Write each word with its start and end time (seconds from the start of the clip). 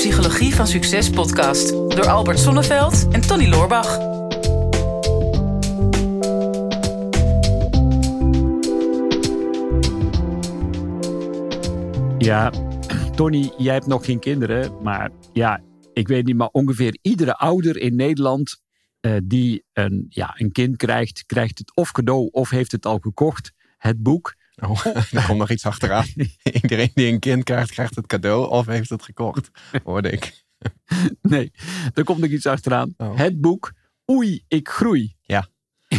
Psychologie 0.00 0.54
van 0.54 0.66
Succes 0.66 1.10
podcast 1.10 1.68
door 1.68 2.08
Albert 2.08 2.38
Sonneveld 2.38 3.08
en 3.08 3.20
Tony 3.20 3.48
Loorbach. 3.48 3.98
Ja, 12.18 12.52
Tony, 13.14 13.52
jij 13.56 13.74
hebt 13.74 13.86
nog 13.86 14.04
geen 14.04 14.18
kinderen, 14.18 14.82
maar 14.82 15.10
ja, 15.32 15.62
ik 15.92 16.08
weet 16.08 16.24
niet, 16.24 16.36
maar 16.36 16.48
ongeveer 16.52 16.98
iedere 17.02 17.36
ouder 17.36 17.76
in 17.76 17.96
Nederland 17.96 18.60
uh, 19.00 19.16
die 19.24 19.64
een, 19.72 20.06
ja, 20.08 20.34
een 20.36 20.52
kind 20.52 20.76
krijgt, 20.76 21.26
krijgt 21.26 21.58
het 21.58 21.76
of 21.76 21.92
cadeau 21.92 22.28
of 22.30 22.50
heeft 22.50 22.72
het 22.72 22.86
al 22.86 22.98
gekocht, 22.98 23.52
het 23.76 24.02
boek. 24.02 24.34
Oh, 24.60 24.86
er 25.12 25.24
komt 25.26 25.38
nog 25.38 25.50
iets 25.50 25.66
achteraan. 25.66 26.06
Iedereen 26.62 26.90
die 26.94 27.12
een 27.12 27.18
kind 27.18 27.44
krijgt, 27.44 27.70
krijgt 27.70 27.96
het 27.96 28.06
cadeau 28.06 28.50
of 28.50 28.66
heeft 28.66 28.90
het 28.90 29.02
gekocht, 29.02 29.50
hoorde 29.84 30.10
ik. 30.10 30.44
nee, 31.22 31.52
er 31.94 32.04
komt 32.04 32.18
nog 32.18 32.30
iets 32.30 32.46
achteraan. 32.46 32.94
Oh. 32.96 33.16
Het 33.16 33.40
boek 33.40 33.72
Oei, 34.10 34.44
ik 34.48 34.68
groei. 34.68 35.16
Ja. 35.22 35.48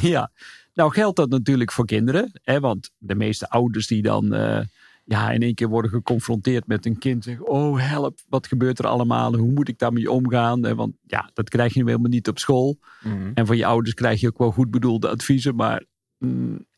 ja. 0.02 0.32
Nou 0.74 0.92
geldt 0.92 1.16
dat 1.16 1.30
natuurlijk 1.30 1.72
voor 1.72 1.86
kinderen, 1.86 2.32
hè, 2.44 2.60
want 2.60 2.92
de 2.98 3.16
meeste 3.16 3.50
ouders 3.50 3.88
die 3.88 4.02
dan... 4.02 4.34
Uh, 4.34 4.60
ja, 5.06 5.32
in 5.32 5.42
één 5.42 5.54
keer 5.54 5.68
worden 5.68 5.92
geconfronteerd 5.92 6.68
met 6.68 6.86
een 6.86 6.98
kind. 6.98 7.24
Zeggen, 7.24 7.48
oh 7.48 7.80
help, 7.80 8.20
wat 8.30 8.48
gebeurt 8.48 8.80
er 8.80 8.88
allemaal? 8.88 9.36
Hoe 9.36 9.52
moet 9.52 9.68
ik 9.68 9.80
daarmee 9.80 10.12
omgaan? 10.12 10.76
Want 10.76 10.96
ja, 11.08 11.30
dat 11.34 11.50
krijg 11.50 11.74
je 11.74 11.84
helemaal 11.84 12.10
niet 12.10 12.28
op 12.28 12.40
school. 12.40 12.78
Mhm. 13.04 13.32
En 13.34 13.46
van 13.46 13.58
je 13.58 13.66
ouders 13.66 13.96
krijg 13.96 14.22
je 14.22 14.28
ook 14.28 14.38
wel 14.38 14.52
goed 14.52 14.72
bedoelde 14.72 15.10
adviezen. 15.10 15.56
Maar 15.56 15.84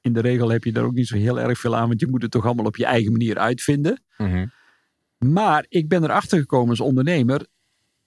in 0.02 0.13
de 0.13 0.21
regel 0.21 0.49
heb 0.49 0.63
je 0.63 0.71
daar 0.71 0.83
ook 0.83 0.93
niet 0.93 1.07
zo 1.07 1.15
heel 1.15 1.39
erg 1.39 1.59
veel 1.59 1.75
aan. 1.75 1.88
Want 1.88 1.99
je 1.99 2.07
moet 2.07 2.21
het 2.21 2.31
toch 2.31 2.45
allemaal 2.45 2.65
op 2.65 2.75
je 2.75 2.85
eigen 2.85 3.11
manier 3.11 3.38
uitvinden. 3.38 4.03
Mhm. 4.17 4.45
Maar 5.17 5.65
ik 5.70 5.88
ben 5.88 6.03
erachter 6.03 6.39
gekomen 6.39 6.70
als 6.70 6.79
ondernemer. 6.79 7.48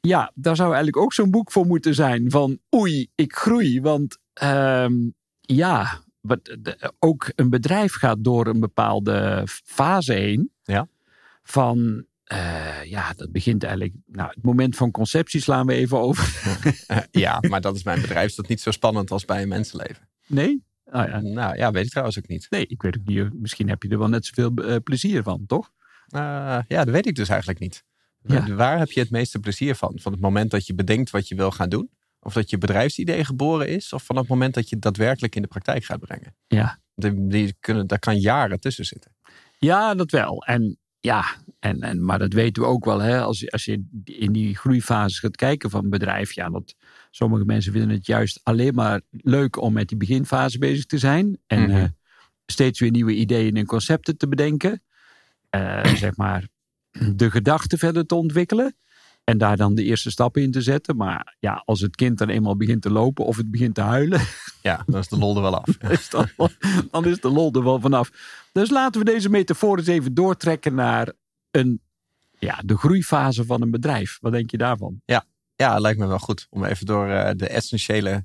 Ja, 0.00 0.32
daar 0.34 0.56
zou 0.56 0.68
eigenlijk 0.68 0.96
ook 0.96 1.12
zo'n 1.12 1.30
boek 1.30 1.52
voor 1.52 1.66
moeten 1.66 1.94
zijn. 1.94 2.30
Van 2.30 2.58
oei, 2.74 3.08
ik 3.14 3.34
groei. 3.34 3.80
Want 3.80 4.18
uh, 4.42 4.86
ja, 5.40 6.00
ook 6.98 7.32
een 7.34 7.50
bedrijf 7.50 7.94
gaat 7.94 8.24
door 8.24 8.46
een 8.46 8.60
bepaalde 8.60 9.42
fase 9.64 10.12
heen. 10.12 10.50
Ja. 10.62 10.88
Van, 11.42 12.06
uh, 12.32 12.84
ja, 12.84 13.12
dat 13.16 13.32
begint 13.32 13.62
eigenlijk. 13.62 13.94
Nou, 14.06 14.28
het 14.28 14.42
moment 14.42 14.76
van 14.76 14.90
conceptie 14.90 15.40
slaan 15.40 15.66
we 15.66 15.72
even 15.72 15.98
over. 15.98 16.56
ja, 17.10 17.38
maar 17.50 17.60
dat 17.60 17.76
is 17.76 17.82
mijn 17.82 18.00
bedrijf. 18.00 18.28
Is 18.28 18.34
dat 18.34 18.48
niet 18.48 18.60
zo 18.60 18.70
spannend 18.70 19.10
als 19.10 19.24
bij 19.24 19.42
een 19.42 19.48
mensenleven? 19.48 20.08
Nee? 20.26 20.64
Ja. 20.92 21.20
Nou 21.20 21.56
ja, 21.56 21.70
weet 21.70 21.84
ik 21.84 21.90
trouwens 21.90 22.18
ook 22.18 22.28
niet. 22.28 22.46
Nee, 22.50 22.66
ik 22.66 22.82
weet 22.82 22.98
ook 22.98 23.06
niet. 23.06 23.40
Misschien 23.40 23.68
heb 23.68 23.82
je 23.82 23.88
er 23.88 23.98
wel 23.98 24.08
net 24.08 24.26
zoveel 24.26 24.52
uh, 24.64 24.76
plezier 24.84 25.22
van, 25.22 25.46
toch? 25.46 25.72
Uh, 26.14 26.20
ja, 26.68 26.84
dat 26.84 26.88
weet 26.88 27.06
ik 27.06 27.14
dus 27.14 27.28
eigenlijk 27.28 27.60
niet. 27.60 27.84
Ja. 28.22 28.54
Waar 28.54 28.78
heb 28.78 28.90
je 28.90 29.00
het 29.00 29.10
meeste 29.10 29.38
plezier 29.38 29.74
van? 29.74 29.98
Van 30.00 30.12
het 30.12 30.20
moment 30.20 30.50
dat 30.50 30.66
je 30.66 30.74
bedenkt 30.74 31.10
wat 31.10 31.28
je 31.28 31.34
wil 31.34 31.50
gaan 31.50 31.68
doen? 31.68 31.90
Of 32.20 32.32
dat 32.32 32.50
je 32.50 32.58
bedrijfsidee 32.58 33.24
geboren 33.24 33.68
is, 33.68 33.92
of 33.92 34.04
van 34.04 34.16
het 34.16 34.28
moment 34.28 34.54
dat 34.54 34.68
je 34.68 34.74
het 34.74 34.84
daadwerkelijk 34.84 35.34
in 35.36 35.42
de 35.42 35.48
praktijk 35.48 35.84
gaat 35.84 36.00
brengen. 36.00 36.36
Ja. 36.46 36.78
Die, 36.94 37.26
die 37.26 37.56
kunnen, 37.60 37.86
daar 37.86 37.98
kan 37.98 38.18
jaren 38.18 38.60
tussen 38.60 38.84
zitten. 38.84 39.16
Ja, 39.58 39.94
dat 39.94 40.10
wel. 40.10 40.44
En 40.44 40.78
ja, 41.06 41.24
en, 41.58 41.80
en, 41.80 42.04
maar 42.04 42.18
dat 42.18 42.32
weten 42.32 42.62
we 42.62 42.68
ook 42.68 42.84
wel. 42.84 42.98
Hè? 42.98 43.20
Als, 43.20 43.50
als 43.50 43.64
je 43.64 43.84
in 44.04 44.32
die 44.32 44.56
groeifase 44.56 45.20
gaat 45.20 45.36
kijken 45.36 45.70
van 45.70 45.84
een 45.84 45.90
bedrijf. 45.90 46.32
Ja, 46.32 46.50
dat, 46.50 46.74
sommige 47.10 47.44
mensen 47.44 47.72
vinden 47.72 47.90
het 47.90 48.06
juist 48.06 48.40
alleen 48.42 48.74
maar 48.74 49.00
leuk 49.10 49.60
om 49.60 49.72
met 49.72 49.88
die 49.88 49.96
beginfase 49.96 50.58
bezig 50.58 50.86
te 50.86 50.98
zijn. 50.98 51.38
En 51.46 51.60
mm 51.60 51.70
-hmm. 51.70 51.96
steeds 52.46 52.80
weer 52.80 52.90
nieuwe 52.90 53.14
ideeën 53.14 53.56
en 53.56 53.66
concepten 53.66 54.16
te 54.16 54.28
bedenken. 54.28 54.82
Uh, 55.50 55.84
zeg 55.84 56.16
maar 56.16 56.48
de 57.14 57.30
gedachten 57.30 57.78
verder 57.78 58.06
te 58.06 58.14
ontwikkelen. 58.14 58.76
En 59.26 59.38
daar 59.38 59.56
dan 59.56 59.74
de 59.74 59.82
eerste 59.82 60.10
stappen 60.10 60.42
in 60.42 60.50
te 60.50 60.60
zetten. 60.60 60.96
Maar 60.96 61.36
ja, 61.38 61.62
als 61.64 61.80
het 61.80 61.96
kind 61.96 62.18
dan 62.18 62.28
eenmaal 62.28 62.56
begint 62.56 62.82
te 62.82 62.90
lopen 62.90 63.24
of 63.24 63.36
het 63.36 63.50
begint 63.50 63.74
te 63.74 63.80
huilen. 63.80 64.20
Ja, 64.62 64.82
dan 64.86 65.00
is 65.00 65.08
de 65.08 65.18
lol 65.18 65.36
er 65.36 65.42
wel 65.42 65.60
af. 65.60 65.76
dan 66.90 67.04
is 67.04 67.20
de 67.20 67.28
lol 67.28 67.52
er 67.52 67.64
wel 67.64 67.80
vanaf. 67.80 68.10
Dus 68.52 68.70
laten 68.70 69.00
we 69.00 69.12
deze 69.12 69.28
metafoor 69.28 69.78
eens 69.78 69.86
even 69.86 70.14
doortrekken 70.14 70.74
naar 70.74 71.12
een, 71.50 71.80
ja, 72.38 72.60
de 72.64 72.76
groeifase 72.76 73.44
van 73.44 73.62
een 73.62 73.70
bedrijf. 73.70 74.18
Wat 74.20 74.32
denk 74.32 74.50
je 74.50 74.56
daarvan? 74.56 75.00
Ja, 75.04 75.24
ja 75.56 75.78
lijkt 75.78 75.98
me 75.98 76.06
wel 76.06 76.18
goed 76.18 76.46
om 76.50 76.64
even 76.64 76.86
door 76.86 77.08
uh, 77.08 77.30
de 77.36 77.48
essentiële 77.48 78.24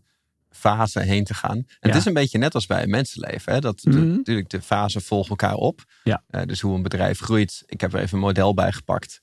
fase 0.50 1.00
heen 1.00 1.24
te 1.24 1.34
gaan. 1.34 1.66
Het 1.80 1.96
is 1.96 2.06
een 2.06 2.14
beetje 2.14 2.38
net 2.38 2.56
als 2.56 2.66
bij 2.66 2.84
een 2.84 2.90
mensenleven. 2.90 3.54
Hè? 3.54 3.60
Dat 3.60 3.84
mm 3.84 3.94
-hmm. 3.94 4.16
natuurlijk 4.16 4.50
de 4.50 4.62
fasen 4.62 5.02
volgen 5.02 5.30
elkaar 5.30 5.56
op. 5.56 5.84
Ja. 6.04 6.24
Uh, 6.30 6.42
dus 6.46 6.62
hoe 6.62 6.76
een 6.76 6.84
bedrijf 6.84 7.20
groeit. 7.20 7.64
Ik 7.66 7.82
heb 7.82 7.94
er 7.94 8.00
even 8.00 8.18
een 8.18 8.24
model 8.24 8.54
bij 8.54 8.72
gepakt. 8.72 9.22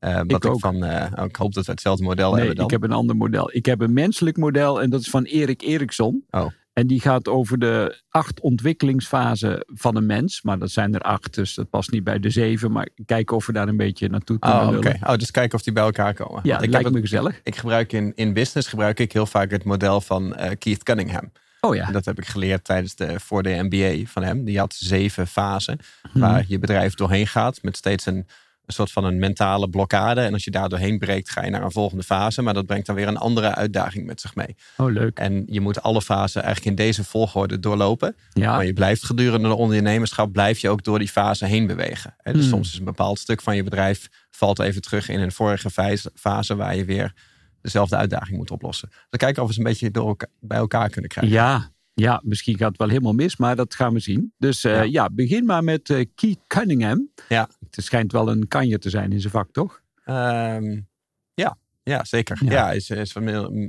Uh, 0.00 0.20
ik, 0.26 0.44
ook. 0.44 0.60
Van, 0.60 0.84
uh, 0.84 1.06
ik 1.24 1.36
hoop 1.36 1.54
dat 1.54 1.66
we 1.66 1.72
hetzelfde 1.72 2.04
model 2.04 2.28
nee, 2.30 2.38
hebben 2.38 2.56
dan. 2.56 2.64
ik 2.64 2.70
heb 2.70 2.82
een 2.82 2.92
ander 2.92 3.16
model. 3.16 3.50
Ik 3.52 3.66
heb 3.66 3.80
een 3.80 3.92
menselijk 3.92 4.36
model 4.36 4.82
en 4.82 4.90
dat 4.90 5.00
is 5.00 5.10
van 5.10 5.24
Erik 5.24 5.62
Eriksson. 5.62 6.24
Oh. 6.30 6.46
En 6.78 6.86
die 6.86 7.00
gaat 7.00 7.28
over 7.28 7.58
de 7.58 8.02
acht 8.08 8.40
ontwikkelingsfasen 8.40 9.64
van 9.66 9.96
een 9.96 10.06
mens. 10.06 10.42
Maar 10.42 10.58
dat 10.58 10.70
zijn 10.70 10.94
er 10.94 11.00
acht, 11.00 11.34
dus 11.34 11.54
dat 11.54 11.70
past 11.70 11.90
niet 11.90 12.04
bij 12.04 12.18
de 12.18 12.30
zeven. 12.30 12.72
Maar 12.72 12.88
kijken 13.06 13.36
of 13.36 13.46
we 13.46 13.52
daar 13.52 13.68
een 13.68 13.76
beetje 13.76 14.08
naartoe 14.08 14.38
kunnen 14.38 14.68
oh, 14.68 14.76
okay. 14.76 15.00
oh, 15.02 15.14
dus 15.14 15.30
kijken 15.30 15.58
of 15.58 15.64
die 15.64 15.72
bij 15.72 15.82
elkaar 15.82 16.14
komen. 16.14 16.40
Ja, 16.42 16.60
ik 16.60 16.70
lijkt 16.70 16.90
me 16.90 17.00
gezellig. 17.00 17.40
Ik 17.42 17.56
gebruik 17.56 17.92
in, 17.92 18.12
in 18.14 18.32
business 18.32 18.68
gebruik 18.68 19.00
ik 19.00 19.12
heel 19.12 19.26
vaak 19.26 19.50
het 19.50 19.64
model 19.64 20.00
van 20.00 20.26
uh, 20.26 20.50
Keith 20.58 20.82
Cunningham. 20.82 21.32
Oh 21.60 21.74
ja. 21.74 21.86
En 21.86 21.92
dat 21.92 22.04
heb 22.04 22.18
ik 22.18 22.26
geleerd 22.26 22.64
tijdens 22.64 22.94
de 22.94 23.20
voor 23.20 23.42
de 23.42 23.68
MBA 23.68 24.10
van 24.10 24.22
hem. 24.22 24.44
Die 24.44 24.58
had 24.58 24.74
zeven 24.74 25.26
fasen 25.26 25.78
hmm. 26.12 26.20
waar 26.20 26.44
je 26.48 26.58
bedrijf 26.58 26.94
doorheen 26.94 27.26
gaat 27.26 27.62
met 27.62 27.76
steeds 27.76 28.06
een 28.06 28.26
een 28.68 28.74
soort 28.74 28.92
van 28.92 29.04
een 29.04 29.18
mentale 29.18 29.68
blokkade. 29.68 30.20
En 30.20 30.32
als 30.32 30.44
je 30.44 30.50
daar 30.50 30.68
doorheen 30.68 30.98
breekt, 30.98 31.30
ga 31.30 31.44
je 31.44 31.50
naar 31.50 31.62
een 31.62 31.72
volgende 31.72 32.02
fase. 32.02 32.42
Maar 32.42 32.54
dat 32.54 32.66
brengt 32.66 32.86
dan 32.86 32.94
weer 32.94 33.08
een 33.08 33.16
andere 33.16 33.54
uitdaging 33.54 34.06
met 34.06 34.20
zich 34.20 34.34
mee. 34.34 34.56
Oh, 34.76 34.90
leuk. 34.90 35.18
En 35.18 35.42
je 35.46 35.60
moet 35.60 35.82
alle 35.82 36.02
fasen 36.02 36.42
eigenlijk 36.42 36.78
in 36.78 36.84
deze 36.84 37.04
volgorde 37.04 37.58
doorlopen. 37.58 38.16
Ja. 38.32 38.56
Maar 38.56 38.66
je 38.66 38.72
blijft 38.72 39.04
gedurende 39.04 39.48
de 39.48 39.54
ondernemerschap, 39.54 40.32
blijf 40.32 40.58
je 40.58 40.68
ook 40.68 40.84
door 40.84 40.98
die 40.98 41.08
fase 41.08 41.44
heen 41.44 41.66
bewegen. 41.66 42.14
Dus 42.22 42.32
hmm. 42.32 42.42
soms 42.42 42.72
is 42.72 42.78
een 42.78 42.84
bepaald 42.84 43.18
stuk 43.18 43.42
van 43.42 43.56
je 43.56 43.62
bedrijf 43.62 44.08
valt 44.30 44.58
even 44.58 44.82
terug 44.82 45.08
in 45.08 45.20
een 45.20 45.32
vorige 45.32 45.70
fase 46.14 46.56
waar 46.56 46.76
je 46.76 46.84
weer 46.84 47.14
dezelfde 47.60 47.96
uitdaging 47.96 48.36
moet 48.36 48.50
oplossen. 48.50 48.88
Dan 48.90 49.18
kijken 49.18 49.42
of 49.42 49.48
we 49.48 49.54
ze 49.54 49.60
een 49.60 49.66
beetje 49.66 49.90
door 49.90 50.08
elkaar, 50.08 50.28
bij 50.40 50.58
elkaar 50.58 50.90
kunnen 50.90 51.10
krijgen. 51.10 51.32
Ja, 51.32 51.70
ja, 52.00 52.20
misschien 52.24 52.56
gaat 52.56 52.68
het 52.68 52.78
wel 52.78 52.88
helemaal 52.88 53.12
mis, 53.12 53.36
maar 53.36 53.56
dat 53.56 53.74
gaan 53.74 53.92
we 53.92 54.00
zien. 54.00 54.32
Dus 54.36 54.64
uh, 54.64 54.72
ja. 54.72 54.82
ja. 54.82 55.10
begin 55.12 55.44
maar 55.44 55.64
met 55.64 55.88
uh, 55.88 56.04
Keith 56.14 56.40
Cunningham. 56.46 57.08
Ja. 57.28 57.48
Het 57.70 57.84
schijnt 57.84 58.12
wel 58.12 58.30
een 58.30 58.48
kanje 58.48 58.78
te 58.78 58.90
zijn 58.90 59.12
in 59.12 59.20
zijn 59.20 59.32
vak, 59.32 59.52
toch? 59.52 59.82
Um, 60.04 60.88
ja. 61.34 61.58
ja, 61.82 62.04
zeker. 62.04 62.38
Ja, 62.44 62.52
ja 62.52 62.72
is, 62.72 62.90
is 62.90 63.16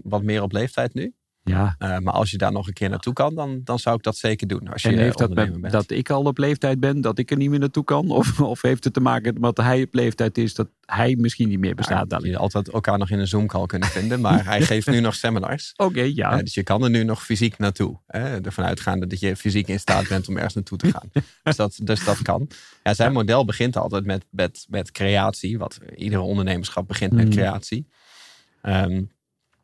wat 0.04 0.24
meer 0.24 0.42
op 0.42 0.52
leeftijd 0.52 0.94
nu. 0.94 1.14
Ja. 1.44 1.76
Uh, 1.80 1.98
maar 1.98 2.14
als 2.14 2.32
je 2.32 2.38
daar 2.38 2.52
nog 2.52 2.68
een 2.68 2.74
keer 2.74 2.90
naartoe 2.90 3.14
kan, 3.14 3.36
dan, 3.36 3.62
dan 3.64 3.80
zou 3.80 3.96
ik 3.96 4.04
dat 4.04 4.18
zeker 4.18 4.48
doen. 4.48 4.68
Als 4.68 4.82
je 4.82 4.90
en 4.90 4.98
heeft 4.98 5.18
dat 5.18 5.34
met, 5.34 5.72
dat 5.72 5.92
ik 5.92 6.10
al 6.10 6.24
op 6.24 6.38
leeftijd 6.38 6.80
ben, 6.80 7.02
dat 7.02 7.20
ik 7.20 7.32
er 7.32 7.38
niet 7.38 7.50
meer 7.50 7.60
naartoe 7.60 7.84
kan? 7.84 8.12
Of, 8.12 8.40
of 8.54 8.62
heeft 8.62 8.84
het 8.84 8.94
te 8.94 9.00
maken 9.00 9.34
met 9.34 9.56
dat 9.56 9.66
hij 9.66 9.82
op 9.82 9.94
leeftijd 9.94 10.38
is, 10.38 10.54
dat 10.54 10.68
hij 10.86 11.16
misschien 11.16 11.50
niet 11.50 11.60
meer 11.60 11.76
bestaat? 11.76 12.12
Ja, 12.12 12.18
dan 12.18 12.30
je 12.30 12.38
altijd 12.38 12.70
elkaar 12.70 12.98
nog 12.98 13.10
in 13.10 13.20
een 13.20 13.28
Zoom-call 13.28 13.66
kunnen 13.66 13.88
vinden, 13.88 14.22
maar 14.22 14.46
hij 14.46 14.62
geeft 14.62 14.88
nu 14.88 15.00
nog 15.00 15.16
seminars. 15.16 15.74
Oké, 15.76 15.90
okay, 15.90 16.12
ja. 16.16 16.34
Uh, 16.34 16.40
dus 16.40 16.54
je 16.54 16.64
kan 16.64 16.84
er 16.84 16.90
nu 16.90 17.04
nog 17.04 17.24
fysiek 17.24 17.58
naartoe. 17.58 18.00
Hè? 18.08 18.42
Ervan 18.42 18.66
uitgaande 18.66 19.08
dat 19.08 19.20
je 19.20 19.36
fysiek 19.36 19.68
in 19.68 19.80
staat 19.80 20.08
bent 20.08 20.28
om 20.28 20.36
ergens 20.36 20.54
naartoe 20.54 20.78
te 20.78 20.92
gaan. 20.92 21.10
dus, 21.44 21.56
dat, 21.56 21.80
dus 21.84 22.04
dat 22.06 22.22
kan. 22.22 22.50
Ja, 22.84 22.94
zijn 22.94 23.14
model 23.14 23.46
begint 23.46 23.78
altijd 23.78 24.06
met, 24.06 24.26
met, 24.30 24.66
met 24.70 24.92
creatie, 24.92 25.58
wat 25.58 25.80
iedere 25.96 26.22
ondernemerschap 26.22 26.88
begint 26.88 27.12
met 27.12 27.26
mm. 27.26 27.32
creatie. 27.32 27.88
Um, 28.64 29.10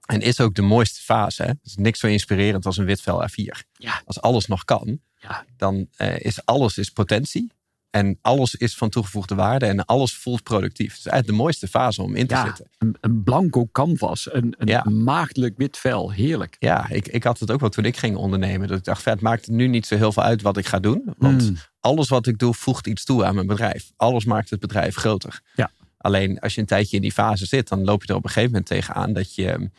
en 0.06 0.22
is 0.22 0.40
ook 0.40 0.56
de 0.56 0.62
mooiste 0.62 1.02
fase. 1.02 1.44
Hè? 1.44 1.52
is 1.64 1.76
niks 1.76 2.00
zo 2.00 2.08
inspirerend 2.08 2.66
als 2.66 2.78
een 2.78 2.86
wit 2.86 3.02
vel 3.02 3.28
A4. 3.30 3.68
Ja. 3.74 4.02
Als 4.06 4.22
alles 4.22 4.48
nog 4.48 4.66
kan, 4.66 5.00
ja. 5.16 5.46
dan 5.58 5.88
uh, 5.98 6.20
is 6.20 6.46
alles 6.46 6.78
is 6.78 6.90
potentie. 6.90 7.54
En 7.90 8.18
alles 8.22 8.56
is 8.56 8.76
van 8.76 8.90
toegevoegde 8.90 9.36
waarde 9.36 9.66
en 9.66 9.86
alles 9.86 10.16
voelt 10.16 10.44
productief. 10.44 10.90
Het 10.90 10.98
is 10.98 11.06
eigenlijk 11.06 11.38
de 11.38 11.44
mooiste 11.44 11.68
fase 11.68 12.02
om 12.02 12.16
in 12.16 12.28
te 12.28 12.34
ja, 12.34 12.46
zitten. 12.46 12.68
Een, 12.78 12.98
een 13.02 13.24
blanco 13.24 13.68
canvas, 13.72 14.34
een, 14.34 14.56
een 14.58 14.68
ja. 14.68 14.84
maagdelijk 14.84 15.58
wit 15.58 15.78
vel, 15.78 16.12
heerlijk. 16.12 16.56
Ja, 16.60 16.90
ik, 16.90 17.08
ik 17.08 17.24
had 17.24 17.40
het 17.40 17.52
ook 17.52 17.60
wel 17.60 17.70
toen 17.70 17.86
ik 17.86 17.98
ging 17.98 18.16
ondernemen. 18.16 18.68
Dat 18.68 18.78
ik 18.78 18.84
dacht, 18.84 19.06
het 19.06 19.22
maakt 19.22 19.48
nu 19.48 19.68
niet 19.68 19.86
zo 19.86 19.96
heel 19.96 20.12
veel 20.12 20.24
uit 20.24 20.42
wat 20.42 20.58
ik 20.58 20.66
ga 20.66 20.80
doen. 20.80 21.14
Want 21.18 21.50
mm. 21.50 21.58
alles 21.80 22.10
wat 22.10 22.28
ik 22.28 22.38
doe 22.38 22.54
voegt 22.54 22.88
iets 22.88 23.04
toe 23.04 23.26
aan 23.26 23.36
mijn 23.36 23.48
bedrijf. 23.48 23.92
Alles 23.96 24.26
maakt 24.26 24.50
het 24.50 24.60
bedrijf 24.60 24.96
groter. 24.96 25.42
Ja. 25.56 25.72
Alleen 25.98 26.40
als 26.40 26.56
je 26.56 26.62
een 26.62 26.68
tijdje 26.68 26.96
in 26.96 27.02
die 27.02 27.12
fase 27.12 27.46
zit, 27.46 27.68
dan 27.68 27.84
loop 27.84 28.04
je 28.04 28.08
er 28.08 28.16
op 28.16 28.24
een 28.24 28.30
gegeven 28.30 28.52
moment 28.52 28.68
tegenaan 28.68 29.14
dat 29.14 29.36
je 29.36 29.70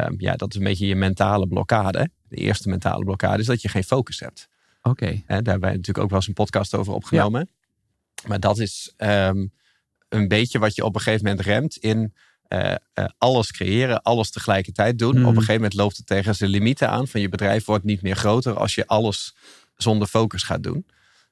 Um, 0.00 0.14
ja, 0.18 0.36
dat 0.36 0.50
is 0.50 0.58
een 0.58 0.64
beetje 0.64 0.86
je 0.86 0.96
mentale 0.96 1.46
blokkade. 1.46 2.10
De 2.28 2.36
eerste 2.36 2.68
mentale 2.68 3.04
blokkade 3.04 3.40
is 3.40 3.46
dat 3.46 3.62
je 3.62 3.68
geen 3.68 3.84
focus 3.84 4.20
hebt. 4.20 4.48
Oké. 4.82 5.04
Okay. 5.04 5.24
Daar 5.26 5.36
hebben 5.36 5.60
wij 5.60 5.70
natuurlijk 5.70 5.98
ook 5.98 6.08
wel 6.08 6.18
eens 6.18 6.28
een 6.28 6.34
podcast 6.34 6.74
over 6.74 6.92
opgenomen. 6.92 7.40
Ja. 7.40 8.28
Maar 8.28 8.40
dat 8.40 8.58
is 8.58 8.94
um, 8.96 9.52
een 10.08 10.28
beetje 10.28 10.58
wat 10.58 10.74
je 10.74 10.84
op 10.84 10.94
een 10.94 11.00
gegeven 11.00 11.26
moment 11.26 11.46
remt 11.46 11.76
in 11.76 12.14
uh, 12.48 12.74
uh, 12.94 13.04
alles 13.18 13.52
creëren, 13.52 14.02
alles 14.02 14.30
tegelijkertijd 14.30 14.98
doen. 14.98 15.18
Mm. 15.18 15.22
Op 15.22 15.30
een 15.30 15.34
gegeven 15.34 15.54
moment 15.54 15.74
loopt 15.74 15.96
het 15.96 16.06
tegen 16.06 16.34
zijn 16.34 16.50
limieten 16.50 16.88
aan 16.88 17.08
van 17.08 17.20
je 17.20 17.28
bedrijf 17.28 17.64
wordt 17.64 17.84
niet 17.84 18.02
meer 18.02 18.16
groter 18.16 18.58
als 18.58 18.74
je 18.74 18.86
alles 18.86 19.36
zonder 19.76 20.08
focus 20.08 20.42
gaat 20.42 20.62
doen. 20.62 20.86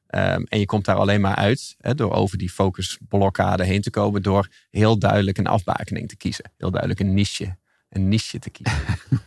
Ehm, 0.06 0.42
en 0.48 0.58
je 0.58 0.66
komt 0.66 0.84
daar 0.84 0.96
alleen 0.96 1.20
maar 1.20 1.34
uit 1.34 1.74
hè, 1.78 1.94
door 1.94 2.12
over 2.12 2.38
die 2.38 2.50
focusblokkade 2.50 3.64
heen 3.64 3.80
te 3.80 3.90
komen. 3.90 4.22
Door 4.22 4.48
heel 4.70 4.98
duidelijk 4.98 5.38
een 5.38 5.46
afbakening 5.46 6.08
te 6.08 6.16
kiezen. 6.16 6.52
Heel 6.56 6.70
duidelijk 6.70 7.00
een 7.00 7.14
niche, 7.14 7.56
een 7.92 8.08
niche 8.08 8.38
te 8.38 8.50
kiezen. 8.50 8.78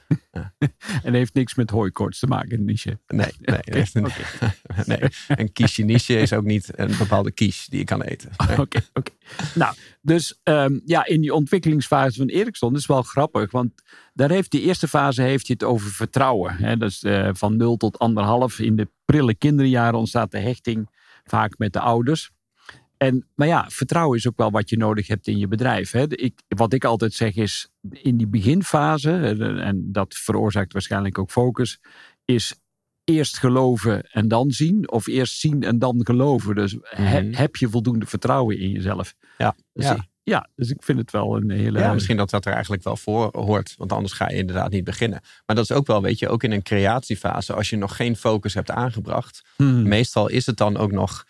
En 1.04 1.14
heeft 1.14 1.34
niks 1.34 1.56
met 1.56 1.70
hooikoorts 1.70 2.20
te 2.20 2.28
maken, 2.28 2.58
een 2.58 2.66
niche. 2.66 3.00
Nee, 3.08 3.32
nee, 3.42 3.58
echt 3.58 3.96
een, 3.96 4.08
nee. 4.86 5.00
een 5.28 5.52
kiesje 5.52 5.84
niche 5.84 6.20
is 6.20 6.34
ook 6.34 6.44
niet 6.44 6.80
een 6.80 6.98
bepaalde 6.98 7.32
quiche 7.32 7.70
die 7.70 7.80
je 7.80 7.86
kan 7.86 8.02
eten. 8.02 8.32
Oké, 8.58 8.80
oké. 8.94 9.12
Nou, 9.56 9.76
dus 10.02 10.40
ehm, 10.44 10.80
ja, 10.86 11.06
in 11.06 11.22
die 11.22 11.34
ontwikkelingsfase 11.34 12.18
van 12.18 12.28
Ericsson 12.28 12.76
is 12.76 12.86
wel 12.86 13.02
grappig. 13.02 13.52
Want 13.52 13.72
daar 14.14 14.30
heeft 14.30 14.52
die 14.52 14.62
eerste 14.62 14.88
fase 14.88 15.22
heeft 15.22 15.48
je 15.48 15.54
het 15.54 15.64
over 15.64 15.92
vertrouwen. 15.92 16.56
Hè? 16.56 16.78
Dus 16.78 17.04
eh, 17.04 17.30
van 17.34 17.58
0 17.58 17.78
tot 17.78 18.00
anderhalf. 18.00 18.60
In 18.60 18.76
de 18.76 18.90
prille 19.06 19.36
kinderjaren 19.36 20.00
ontstaat 20.00 20.32
de 20.32 20.40
hechting 20.40 20.90
vaak 21.24 21.58
met 21.58 21.74
de 21.74 21.80
ouders. 21.80 22.32
En, 22.97 23.27
maar 23.36 23.47
ja, 23.47 23.65
vertrouwen 23.69 24.18
is 24.18 24.27
ook 24.27 24.38
wel 24.38 24.51
wat 24.51 24.69
je 24.69 24.77
nodig 24.77 25.07
hebt 25.07 25.27
in 25.27 25.38
je 25.38 25.47
bedrijf. 25.47 25.92
Hè? 25.92 26.03
Ik, 26.12 26.42
wat 26.47 26.74
ik 26.74 26.86
altijd 26.86 27.13
zeg 27.13 27.36
is, 27.36 27.68
in 27.92 28.18
die 28.18 28.27
beginfase, 28.27 29.12
en 29.63 29.92
dat 29.92 30.13
veroorzaakt 30.15 30.74
waarschijnlijk 30.74 31.18
ook 31.18 31.31
focus, 31.31 31.80
is 32.25 32.56
eerst 33.03 33.38
geloven 33.38 34.03
en 34.12 34.27
dan 34.27 34.51
zien. 34.51 34.92
Of 34.92 35.07
eerst 35.07 35.39
zien 35.39 35.63
en 35.63 35.80
dan 35.80 36.01
geloven. 36.06 36.56
Dus 36.56 36.77
he- 36.81 37.21
Mhm. 37.21 37.33
heb 37.33 37.56
je 37.56 37.69
voldoende 37.69 38.06
vertrouwen 38.06 38.59
in 38.59 38.69
jezelf? 38.69 39.15
Ja, 39.38 39.56
Dus 39.74 39.86
ja. 39.86 39.95
ik- 39.95 40.03
ja, 40.24 40.50
dus 40.56 40.69
ik 40.69 40.83
vind 40.83 40.97
het 41.00 41.12
wel 41.12 41.36
een 41.38 41.50
hele... 41.50 41.80
Ja, 41.80 41.94
misschien 41.94 42.18
dat 42.18 42.30
dat 42.30 42.45
er 42.45 42.53
eigenlijk 42.53 42.83
wel 42.83 42.97
voor 42.97 43.30
hoort. 43.31 43.74
Want 43.77 43.92
anders 43.92 44.13
ga 44.13 44.30
je 44.30 44.36
inderdaad 44.38 44.71
niet 44.71 44.83
beginnen. 44.83 45.19
Maar 45.45 45.56
dat 45.56 45.69
is 45.69 45.71
ook 45.75 45.88
wel, 45.88 46.01
weet 46.01 46.19
je, 46.19 46.30
ook 46.30 46.44
in 46.44 46.51
een 46.51 46.63
creatiefase. 46.63 47.53
Als 47.53 47.69
je 47.69 47.75
nog 47.77 47.95
geen 47.95 48.15
focus 48.15 48.53
hebt 48.53 48.71
aangebracht. 48.71 49.42
Hmm. 49.56 49.88
Meestal 49.88 50.27
is 50.27 50.45
het 50.45 50.57
dan 50.57 50.77
ook 50.77 50.92
nog 50.92 51.25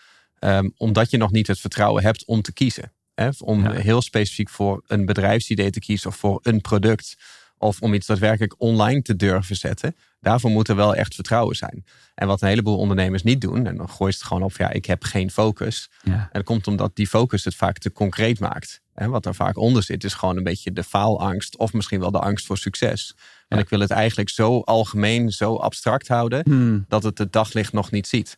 ehm, 0.45 0.69
omdat 0.77 1.09
je 1.11 1.17
nog 1.17 1.31
niet 1.31 1.47
het 1.47 1.59
vertrouwen 1.59 2.03
hebt 2.03 2.25
om 2.25 2.41
te 2.41 2.53
kiezen. 2.53 2.91
Hè? 3.15 3.29
Om 3.39 3.63
Ja. 3.63 3.71
heel 3.71 4.01
specifiek 4.01 4.49
voor 4.49 4.83
een 4.87 5.05
bedrijfsidee 5.05 5.69
te 5.69 5.79
kiezen 5.79 6.09
of 6.09 6.15
voor 6.15 6.39
een 6.43 6.61
product. 6.61 7.15
Of 7.57 7.81
om 7.81 7.93
iets 7.93 8.07
daadwerkelijk 8.07 8.55
online 8.57 9.01
te 9.01 9.15
durven 9.15 9.55
zetten. 9.55 9.95
Daarvoor 10.21 10.49
moet 10.51 10.67
er 10.67 10.75
wel 10.75 10.95
echt 10.95 11.15
vertrouwen 11.15 11.55
zijn. 11.55 11.85
En 12.15 12.27
wat 12.27 12.41
een 12.41 12.47
heleboel 12.47 12.77
ondernemers 12.77 13.23
niet 13.23 13.41
doen. 13.41 13.67
En 13.67 13.77
dan 13.77 13.89
gooi 13.89 14.09
je 14.11 14.17
het 14.17 14.25
gewoon 14.27 14.43
op, 14.43 14.55
ja, 14.57 14.69
ik 14.71 14.85
heb 14.85 15.03
geen 15.03 15.31
focus. 15.31 15.89
Ja. 16.03 16.13
En 16.13 16.29
dat 16.31 16.43
komt 16.43 16.67
omdat 16.67 16.95
die 16.95 17.07
focus 17.07 17.43
het 17.43 17.55
vaak 17.55 17.77
te 17.77 17.91
concreet 17.91 18.39
maakt. 18.39 18.81
En 18.93 19.09
wat 19.09 19.25
er 19.25 19.35
vaak 19.35 19.57
onder 19.57 19.83
zit, 19.83 20.03
is 20.03 20.13
gewoon 20.13 20.37
een 20.37 20.43
beetje 20.43 20.73
de 20.73 20.83
faalangst. 20.83 21.57
Of 21.57 21.73
misschien 21.73 21.99
wel 21.99 22.11
de 22.11 22.19
angst 22.19 22.45
voor 22.45 22.57
succes. 22.57 23.13
En 23.47 23.57
Ja. 23.57 23.63
ik 23.63 23.69
wil 23.69 23.79
het 23.79 23.91
eigenlijk 23.91 24.29
zo 24.29 24.59
algemeen, 24.59 25.31
zo 25.31 25.55
abstract 25.55 26.07
houden. 26.07 26.41
Hmm. 26.45 26.85
dat 26.87 27.03
het 27.03 27.17
het 27.17 27.33
daglicht 27.33 27.73
nog 27.73 27.91
niet 27.91 28.07
ziet. 28.07 28.37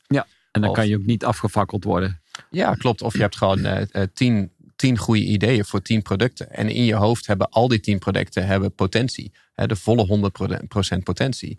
En 0.51 0.61
dan 0.61 0.69
Of- 0.69 0.75
kan 0.75 0.87
je 0.87 0.95
ook 0.97 1.05
niet 1.05 1.25
afgefakkeld 1.25 1.83
worden. 1.83 2.21
Ja, 2.49 2.73
klopt. 2.73 3.01
Of 3.01 3.13
je 3.13 3.21
hebt 3.21 3.35
gewoon 3.35 3.65
eh, 3.65 4.03
tien, 4.13 4.51
tien 4.75 4.97
goede 4.97 5.23
ideeën 5.23 5.65
voor 5.65 5.81
tien 5.81 6.01
producten. 6.01 6.51
En 6.51 6.69
in 6.69 6.83
je 6.83 6.95
hoofd 6.95 7.27
hebben 7.27 7.49
al 7.49 7.67
die 7.67 7.79
tien 7.79 7.99
producten 7.99 8.45
hebben 8.45 8.75
potentie. 8.75 9.31
Hè, 9.53 9.67
de 9.67 9.75
volle 9.75 10.05
100% 10.05 11.03
potentie. 11.03 11.57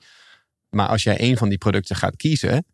Maar 0.71 0.89
als 0.89 1.03
jij 1.03 1.19
één 1.19 1.37
van 1.37 1.49
die 1.49 1.59
producten 1.59 1.97
gaat 1.97 2.17
kiezen, 2.17 2.65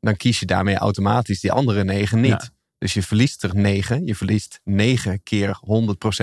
dan 0.00 0.16
kies 0.16 0.40
je 0.40 0.46
daarmee 0.46 0.76
automatisch 0.76 1.40
die 1.40 1.52
andere 1.52 1.84
negen 1.84 2.20
niet. 2.20 2.30
Ja. 2.30 2.48
Dus 2.78 2.94
je 2.94 3.02
verliest 3.02 3.42
er 3.42 3.56
negen. 3.56 4.06
Je 4.06 4.14
verliest 4.14 4.60
negen 4.64 5.22
keer 5.22 5.58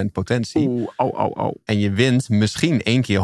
100% 0.02 0.12
potentie. 0.12 0.68
Oeh, 0.68 0.90
au, 0.96 1.16
au, 1.16 1.34
au. 1.34 1.54
En 1.64 1.80
je 1.80 1.92
wint 1.92 2.30
misschien 2.30 2.82
één 2.84 3.02
keer 3.02 3.20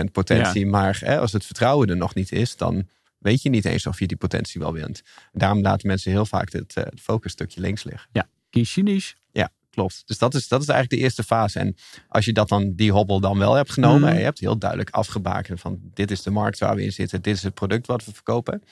100% 0.00 0.12
potentie. 0.12 0.66
Maar 0.66 0.98
hè, 1.04 1.18
als 1.18 1.32
het 1.32 1.44
vertrouwen 1.44 1.88
er 1.88 1.96
nog 1.96 2.14
niet 2.14 2.32
is, 2.32 2.56
dan 2.56 2.88
weet 3.18 3.42
je 3.42 3.48
niet 3.48 3.64
eens 3.64 3.86
of 3.86 3.98
je 3.98 4.06
die 4.06 4.16
potentie 4.16 4.60
wel 4.60 4.72
wint. 4.72 5.02
Daarom 5.32 5.60
laten 5.60 5.88
mensen 5.88 6.10
heel 6.10 6.26
vaak 6.26 6.52
het 6.52 6.74
eh, 6.74 6.84
het 6.84 7.00
focusstukje 7.00 7.60
links 7.60 7.84
liggen. 7.84 8.08
Kies 8.50 8.74
je 8.74 8.82
niche. 8.82 9.14
Ja, 9.32 9.50
klopt. 9.70 10.02
Dus 10.06 10.18
dat 10.18 10.34
is, 10.34 10.48
dat 10.48 10.62
is 10.62 10.68
eigenlijk 10.68 11.00
de 11.00 11.06
eerste 11.06 11.22
fase. 11.22 11.58
En 11.58 11.76
als 12.08 12.24
je 12.24 12.32
dat 12.32 12.48
dan, 12.48 12.74
die 12.74 12.92
hobbel 12.92 13.20
dan 13.20 13.38
wel 13.38 13.54
hebt 13.54 13.72
genomen. 13.72 14.00
Mhm. 14.00 14.10
En 14.10 14.18
je 14.18 14.24
hebt 14.24 14.38
heel 14.38 14.58
duidelijk 14.58 14.90
afgebakend 14.90 15.60
van 15.60 15.80
dit 15.82 16.10
is 16.10 16.22
de 16.22 16.30
markt 16.30 16.58
waar 16.58 16.74
we 16.74 16.82
in 16.82 16.92
zitten. 16.92 17.22
Dit 17.22 17.36
is 17.36 17.42
het 17.42 17.54
product 17.54 17.86
wat 17.86 18.04
we 18.04 18.12
verkopen. 18.12 18.62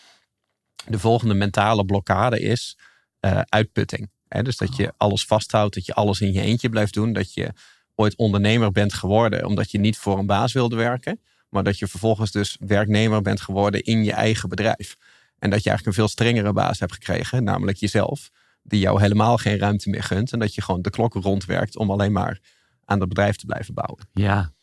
De 0.88 0.98
volgende 0.98 1.34
mentale 1.34 1.84
blokkade 1.84 2.40
is 2.40 2.78
eh, 3.20 3.40
uitputting. 3.48 4.10
Dus 4.28 4.56
dat 4.56 4.76
je 4.76 4.92
alles 4.96 5.24
vasthoudt. 5.24 5.74
Dat 5.74 5.86
je 5.86 5.94
alles 5.94 6.20
in 6.20 6.32
je 6.32 6.40
eentje 6.40 6.68
blijft 6.68 6.94
doen. 6.94 7.12
Dat 7.12 7.34
je 7.34 7.52
ooit 7.94 8.16
ondernemer 8.16 8.72
bent 8.72 8.94
geworden. 8.94 9.46
Omdat 9.46 9.70
je 9.70 9.78
niet 9.78 9.96
voor 9.96 10.18
een 10.18 10.26
baas 10.26 10.52
wilde 10.52 10.76
werken. 10.76 11.20
Maar 11.48 11.62
dat 11.62 11.78
je 11.78 11.86
vervolgens 11.86 12.30
dus 12.30 12.56
werknemer 12.60 13.22
bent 13.22 13.40
geworden 13.40 13.82
in 13.82 14.04
je 14.04 14.12
eigen 14.12 14.48
bedrijf. 14.48 14.96
En 15.38 15.50
dat 15.50 15.62
je 15.62 15.68
eigenlijk 15.70 15.86
een 15.86 16.04
veel 16.04 16.08
strengere 16.08 16.52
baas 16.52 16.78
hebt 16.78 16.92
gekregen. 16.92 17.44
Namelijk 17.44 17.76
jezelf 17.76 18.30
die 18.62 18.80
jou 18.80 19.00
helemaal 19.00 19.36
geen 19.36 19.58
ruimte 19.58 19.90
meer 19.90 20.02
gunt. 20.02 20.32
En 20.32 20.38
dat 20.38 20.54
je 20.54 20.62
gewoon 20.62 20.82
de 20.82 20.90
klok 20.90 21.14
rondwerkt 21.14 21.76
om 21.76 21.90
alleen 21.90 22.12
maar 22.12 22.40
aan 22.84 22.98
dat 22.98 23.08
bedrijf 23.08 23.36
te 23.36 23.46
blijven 23.46 23.74
bouwen. 23.74 24.08
Ja. 24.12 24.54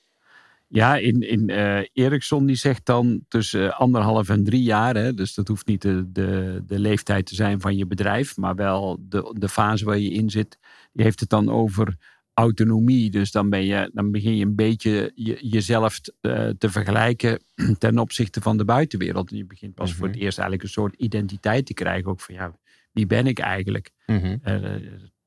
Ja, 0.68 0.96
in, 0.96 1.22
in 1.22 1.50
eh 1.50 1.82
Ericsson 1.94 2.46
die 2.46 2.56
zegt 2.56 2.86
dan 2.86 3.26
tussen 3.28 3.72
eh, 3.72 3.80
anderhalf 3.80 4.30
en 4.30 4.44
drie 4.44 4.64
jaar. 4.64 4.96
Hè, 4.96 5.14
dus 5.14 5.34
dat 5.34 5.48
hoeft 5.48 5.68
niet 5.68 5.82
de, 5.82 6.12
de, 6.12 6.62
de 6.66 6.80
leeftijd 6.80 7.26
te 7.26 7.36
zijn 7.36 7.62
van 7.62 7.78
je 7.78 7.86
bedrijf. 7.86 8.38
Maar 8.38 8.56
wel 8.56 8.98
de, 9.00 9.36
de 9.40 9.50
fase 9.50 9.86
waar 9.86 9.98
je 9.98 10.10
in 10.10 10.30
zit. 10.30 10.58
Die 10.94 11.04
heeft 11.04 11.20
het 11.20 11.30
dan 11.30 11.50
over 11.50 11.98
autonomie. 12.34 13.10
Dus 13.10 13.32
dan, 13.32 13.50
ben 13.50 13.66
je, 13.66 13.90
dan 13.94 14.12
begin 14.12 14.36
je 14.36 14.46
een 14.46 14.56
beetje 14.56 15.12
je, 15.16 15.38
jezelf 15.42 16.00
t- 16.00 16.14
eh, 16.22 16.50
te 16.50 16.70
vergelijken 16.70 17.40
ten 17.78 17.98
opzichte 17.98 18.42
van 18.42 18.58
de 18.58 18.66
buitenwereld. 18.66 19.32
En 19.32 19.38
je 19.38 19.46
begint 19.46 19.74
pas 19.74 19.94
voor 19.94 20.08
het 20.08 20.16
eerst 20.16 20.38
eigenlijk 20.38 20.64
een 20.68 20.74
soort 20.74 20.96
identiteit 20.96 21.66
te 21.66 21.74
krijgen. 21.74 22.12
Ook 22.12 22.22
van 22.22 22.36
ja, 22.36 22.60
wie 22.92 23.06
ben 23.06 23.28
ik 23.28 23.40
eigenlijk? 23.40 23.92
Mhm. 24.06 24.38
Eh, 24.42 24.76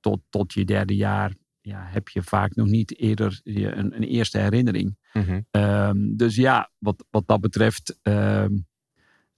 tot, 0.01 0.21
tot 0.29 0.53
je 0.53 0.65
derde 0.65 0.97
jaar 0.97 1.33
ja, 1.61 1.87
heb 1.91 2.09
je 2.09 2.23
vaak 2.23 2.55
nog 2.55 2.67
niet 2.67 2.99
eerder 2.99 3.41
je 3.45 3.73
een, 3.73 3.97
een 3.97 4.03
eerste 4.03 4.39
herinnering. 4.39 4.97
Mhm. 5.13 5.41
Ehm, 5.51 6.17
dus 6.17 6.37
ja, 6.37 6.71
wat, 6.79 7.05
wat 7.11 7.27
dat 7.27 7.41
betreft, 7.41 7.99
ehm, 8.03 8.55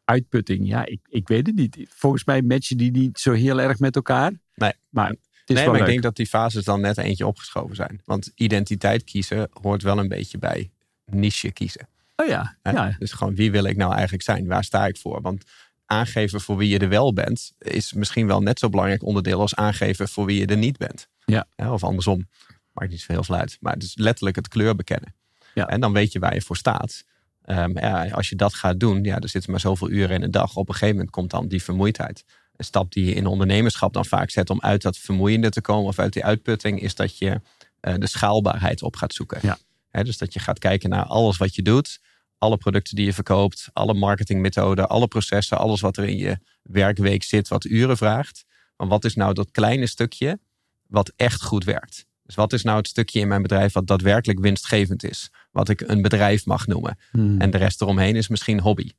uitputting, 0.05 0.69
ja, 0.69 0.87
ik, 0.87 1.01
ik 1.09 1.29
weet 1.29 1.47
het 1.47 1.57
niet. 1.57 1.87
Volgens 1.89 2.25
mij 2.25 2.43
matchen 2.43 2.77
die 2.77 2.91
niet 2.91 3.19
zo 3.19 3.33
heel 3.33 3.61
erg 3.61 3.79
met 3.79 3.97
elkaar. 3.97 4.33
Nee. 4.55 4.73
Maar 4.89 5.17
Nee, 5.55 5.69
maar 5.69 5.81
ik 5.81 5.87
denk 5.87 6.03
dat 6.03 6.17
die 6.17 6.27
fases 6.27 6.65
dan 6.65 6.81
net 6.81 6.99
eentje 6.99 7.27
opgeschoven 7.27 7.77
zijn. 7.77 8.01
Want 8.05 8.33
identiteit 8.35 9.05
kiezen 9.05 9.49
hoort 9.63 9.83
wel 9.83 9.99
een 9.99 10.09
beetje 10.09 10.39
bij 10.39 10.71
niche 11.05 11.51
kiezen. 11.51 11.89
Oh 12.17 12.27
ja, 12.27 12.57
ja. 12.63 12.97
Dus 12.99 13.13
gewoon 13.13 13.35
wie 13.35 13.51
wil 13.51 13.65
ik 13.65 13.77
nou 13.77 13.93
eigenlijk 13.93 14.23
zijn? 14.23 14.47
Waar 14.47 14.65
sta 14.65 14.87
ik 14.87 14.97
voor? 14.97 15.21
Want 15.21 15.45
aangeven 15.87 16.41
voor 16.41 16.57
wie 16.57 16.69
je 16.69 16.79
er 16.79 16.89
wel 16.89 17.13
bent, 17.13 17.53
is 17.59 17.93
misschien 17.93 18.27
wel 18.27 18.41
net 18.41 18.59
zo 18.59 18.69
belangrijk 18.69 19.03
onderdeel 19.03 19.41
als 19.41 19.55
aangeven 19.55 20.09
voor 20.09 20.25
wie 20.25 20.41
je 20.41 20.47
er 20.47 20.57
niet 20.57 20.77
bent. 20.77 21.09
Ja. 21.25 21.47
Of 21.57 21.85
andersom. 21.85 22.29
Maakt 22.73 22.91
niet 22.91 23.01
zo 23.01 23.13
heel 23.13 23.25
veel 23.25 23.35
uit. 23.35 23.57
Maar 23.61 23.73
het 23.73 23.83
is 23.83 23.97
letterlijk 23.97 24.37
het 24.37 24.49
kleur 24.49 24.75
bekennen. 24.75 25.15
Ja. 25.55 25.67
En 25.67 25.81
dan 25.81 25.93
weet 25.93 26.13
je 26.13 26.19
waar 26.19 26.35
je 26.35 26.41
voor 26.41 26.57
staat. 26.57 27.05
Ehm, 27.43 27.79
ja, 27.79 28.09
als 28.09 28.29
je 28.29 28.37
dat 28.37 28.55
gaat 28.55 28.81
doen, 28.81 29.05
ja, 29.05 29.19
er 29.19 29.29
zitten 29.29 29.51
maar 29.51 29.61
zoveel 29.61 29.91
uren 29.91 30.17
in 30.17 30.23
een 30.23 30.31
dag. 30.31 30.57
Op 30.57 30.69
een 30.69 30.75
gegeven 30.75 30.95
moment 30.95 31.11
komt 31.11 31.31
dan 31.31 31.49
die 31.49 31.63
vermoeidheid. 31.63 32.25
Een 32.59 32.65
stap 32.65 32.93
die 32.93 33.05
je 33.05 33.15
in 33.15 33.27
ondernemerschap 33.27 33.93
dan 33.93 34.05
vaak 34.05 34.31
zet 34.31 34.51
om 34.51 34.61
uit 34.61 34.83
dat 34.83 34.97
vermoeiende 34.97 35.51
te 35.51 35.61
komen 35.61 35.87
of 35.87 35.99
uit 35.99 36.13
die 36.13 36.25
uitputting, 36.25 36.81
is 36.81 36.95
dat 36.95 37.19
je 37.19 37.41
eh, 37.81 37.95
de 37.95 38.07
schaalbaarheid 38.07 38.83
op 38.83 38.97
gaat 38.97 39.13
zoeken. 39.13 39.39
Ja. 39.43 39.59
Dus 40.03 40.19
dat 40.19 40.33
je 40.33 40.41
gaat 40.41 40.59
kijken 40.59 40.91
naar 40.91 41.05
alles 41.05 41.37
wat 41.37 41.55
je 41.55 41.63
doet, 41.63 42.01
alle 42.39 42.57
producten 42.57 42.97
die 42.97 43.05
je 43.05 43.13
verkoopt, 43.13 43.69
alle 43.73 43.95
marketingmethoden, 43.95 44.89
alle 44.89 45.09
processen, 45.09 45.59
alles 45.59 45.81
wat 45.81 45.97
er 45.97 46.05
in 46.05 46.17
je 46.17 46.39
werkweek 46.63 47.23
zit, 47.23 47.49
wat 47.49 47.65
uren 47.65 47.97
vraagt. 47.97 48.45
Maar 48.77 48.89
wat 48.89 49.05
is 49.05 49.15
nou 49.15 49.35
dat 49.35 49.51
kleine 49.51 49.87
stukje 49.87 50.39
wat 50.87 51.13
echt 51.17 51.43
goed 51.43 51.65
werkt? 51.65 52.07
Dus 52.23 52.35
wat 52.35 52.53
is 52.53 52.63
nou 52.63 52.77
het 52.77 52.87
stukje 52.87 53.21
in 53.21 53.29
mijn 53.29 53.43
bedrijf 53.43 53.73
wat 53.73 53.87
daadwerkelijk 53.87 54.41
winstgevend 54.41 55.05
is? 55.05 55.31
Wat 55.51 55.69
ik 55.69 55.81
een 55.81 56.03
bedrijf 56.03 56.47
mag 56.47 56.67
noemen. 56.67 56.99
Hmm. 57.11 57.41
En 57.41 57.51
de 57.51 57.59
rest 57.59 57.81
eromheen 57.81 58.17
is 58.17 58.29
misschien 58.29 58.61
hobby. 58.61 58.91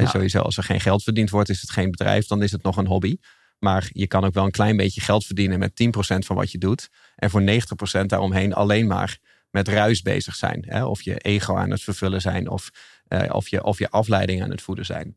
Ja. 0.00 0.08
Sowieso, 0.08 0.38
als 0.40 0.56
er 0.56 0.62
geen 0.62 0.80
geld 0.80 1.02
verdiend 1.02 1.30
wordt, 1.30 1.48
is 1.48 1.60
het 1.60 1.70
geen 1.70 1.90
bedrijf, 1.90 2.26
dan 2.26 2.42
is 2.42 2.52
het 2.52 2.62
nog 2.62 2.76
een 2.76 2.86
hobby. 2.86 3.16
Maar 3.58 3.88
je 3.92 4.06
kan 4.06 4.24
ook 4.24 4.34
wel 4.34 4.44
een 4.44 4.50
klein 4.50 4.76
beetje 4.76 5.00
geld 5.00 5.24
verdienen 5.26 5.58
met 5.58 5.70
10% 5.70 6.18
van 6.18 6.36
wat 6.36 6.50
je 6.52 6.58
doet. 6.58 6.88
En 7.16 7.30
voor 7.30 7.42
90% 7.42 8.06
daaromheen 8.06 8.54
alleen 8.54 8.86
maar 8.86 9.18
met 9.50 9.68
ruis 9.68 10.02
bezig 10.02 10.34
zijn. 10.34 10.64
Hè? 10.66 10.84
Of 10.84 11.02
je 11.02 11.18
ego 11.18 11.56
aan 11.56 11.70
het 11.70 11.82
vervullen 11.82 12.20
zijn, 12.20 12.48
of, 12.48 12.70
eh, 13.08 13.34
of, 13.34 13.48
je, 13.48 13.64
of 13.64 13.78
je 13.78 13.90
afleiding 13.90 14.42
aan 14.42 14.50
het 14.50 14.62
voeden 14.62 14.84
zijn. 14.84 15.16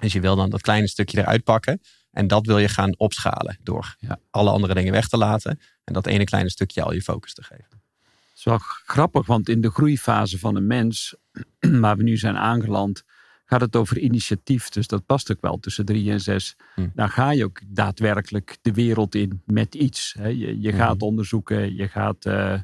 Dus 0.00 0.12
je 0.12 0.20
wil 0.20 0.36
dan 0.36 0.50
dat 0.50 0.60
kleine 0.60 0.88
stukje 0.88 1.18
eruit 1.18 1.44
pakken. 1.44 1.80
En 2.10 2.26
dat 2.26 2.46
wil 2.46 2.58
je 2.58 2.68
gaan 2.68 2.98
opschalen 2.98 3.58
door 3.62 3.96
Ja. 3.98 4.18
alle 4.30 4.50
andere 4.50 4.74
dingen 4.74 4.92
weg 4.92 5.08
te 5.08 5.16
laten. 5.16 5.60
En 5.84 5.92
dat 5.92 6.06
ene 6.06 6.24
kleine 6.24 6.50
stukje 6.50 6.82
al 6.82 6.92
je 6.92 7.02
focus 7.02 7.34
te 7.34 7.42
geven. 7.42 7.66
Het 7.68 8.36
is 8.36 8.44
wel 8.44 8.58
grappig, 8.86 9.26
want 9.26 9.48
in 9.48 9.60
de 9.60 9.70
groeifase 9.70 10.38
van 10.38 10.56
een 10.56 10.66
mens, 10.66 11.14
waar 11.58 11.96
we 11.96 12.02
nu 12.02 12.16
zijn 12.16 12.36
aangeland, 12.36 13.02
gaat 13.48 13.60
het 13.60 13.76
over 13.76 13.98
initiatief. 13.98 14.68
Dus 14.68 14.86
dat 14.86 15.06
past 15.06 15.30
ook 15.32 15.40
wel 15.40 15.58
tussen 15.58 15.84
drie 15.84 16.10
en 16.10 16.20
zes. 16.20 16.56
Hm. 16.74 16.88
Dan 16.94 17.08
ga 17.10 17.30
je 17.30 17.44
ook 17.44 17.60
daadwerkelijk 17.66 18.58
de 18.62 18.72
wereld 18.72 19.14
in 19.14 19.42
met 19.46 19.74
iets. 19.74 20.14
Hè. 20.18 20.26
Je, 20.28 20.60
je 20.60 20.72
gaat 20.72 20.94
Mhm. 20.96 21.04
onderzoeken, 21.04 21.74
je 21.76 21.88
gaat 21.88 22.24
eh, 22.24 22.60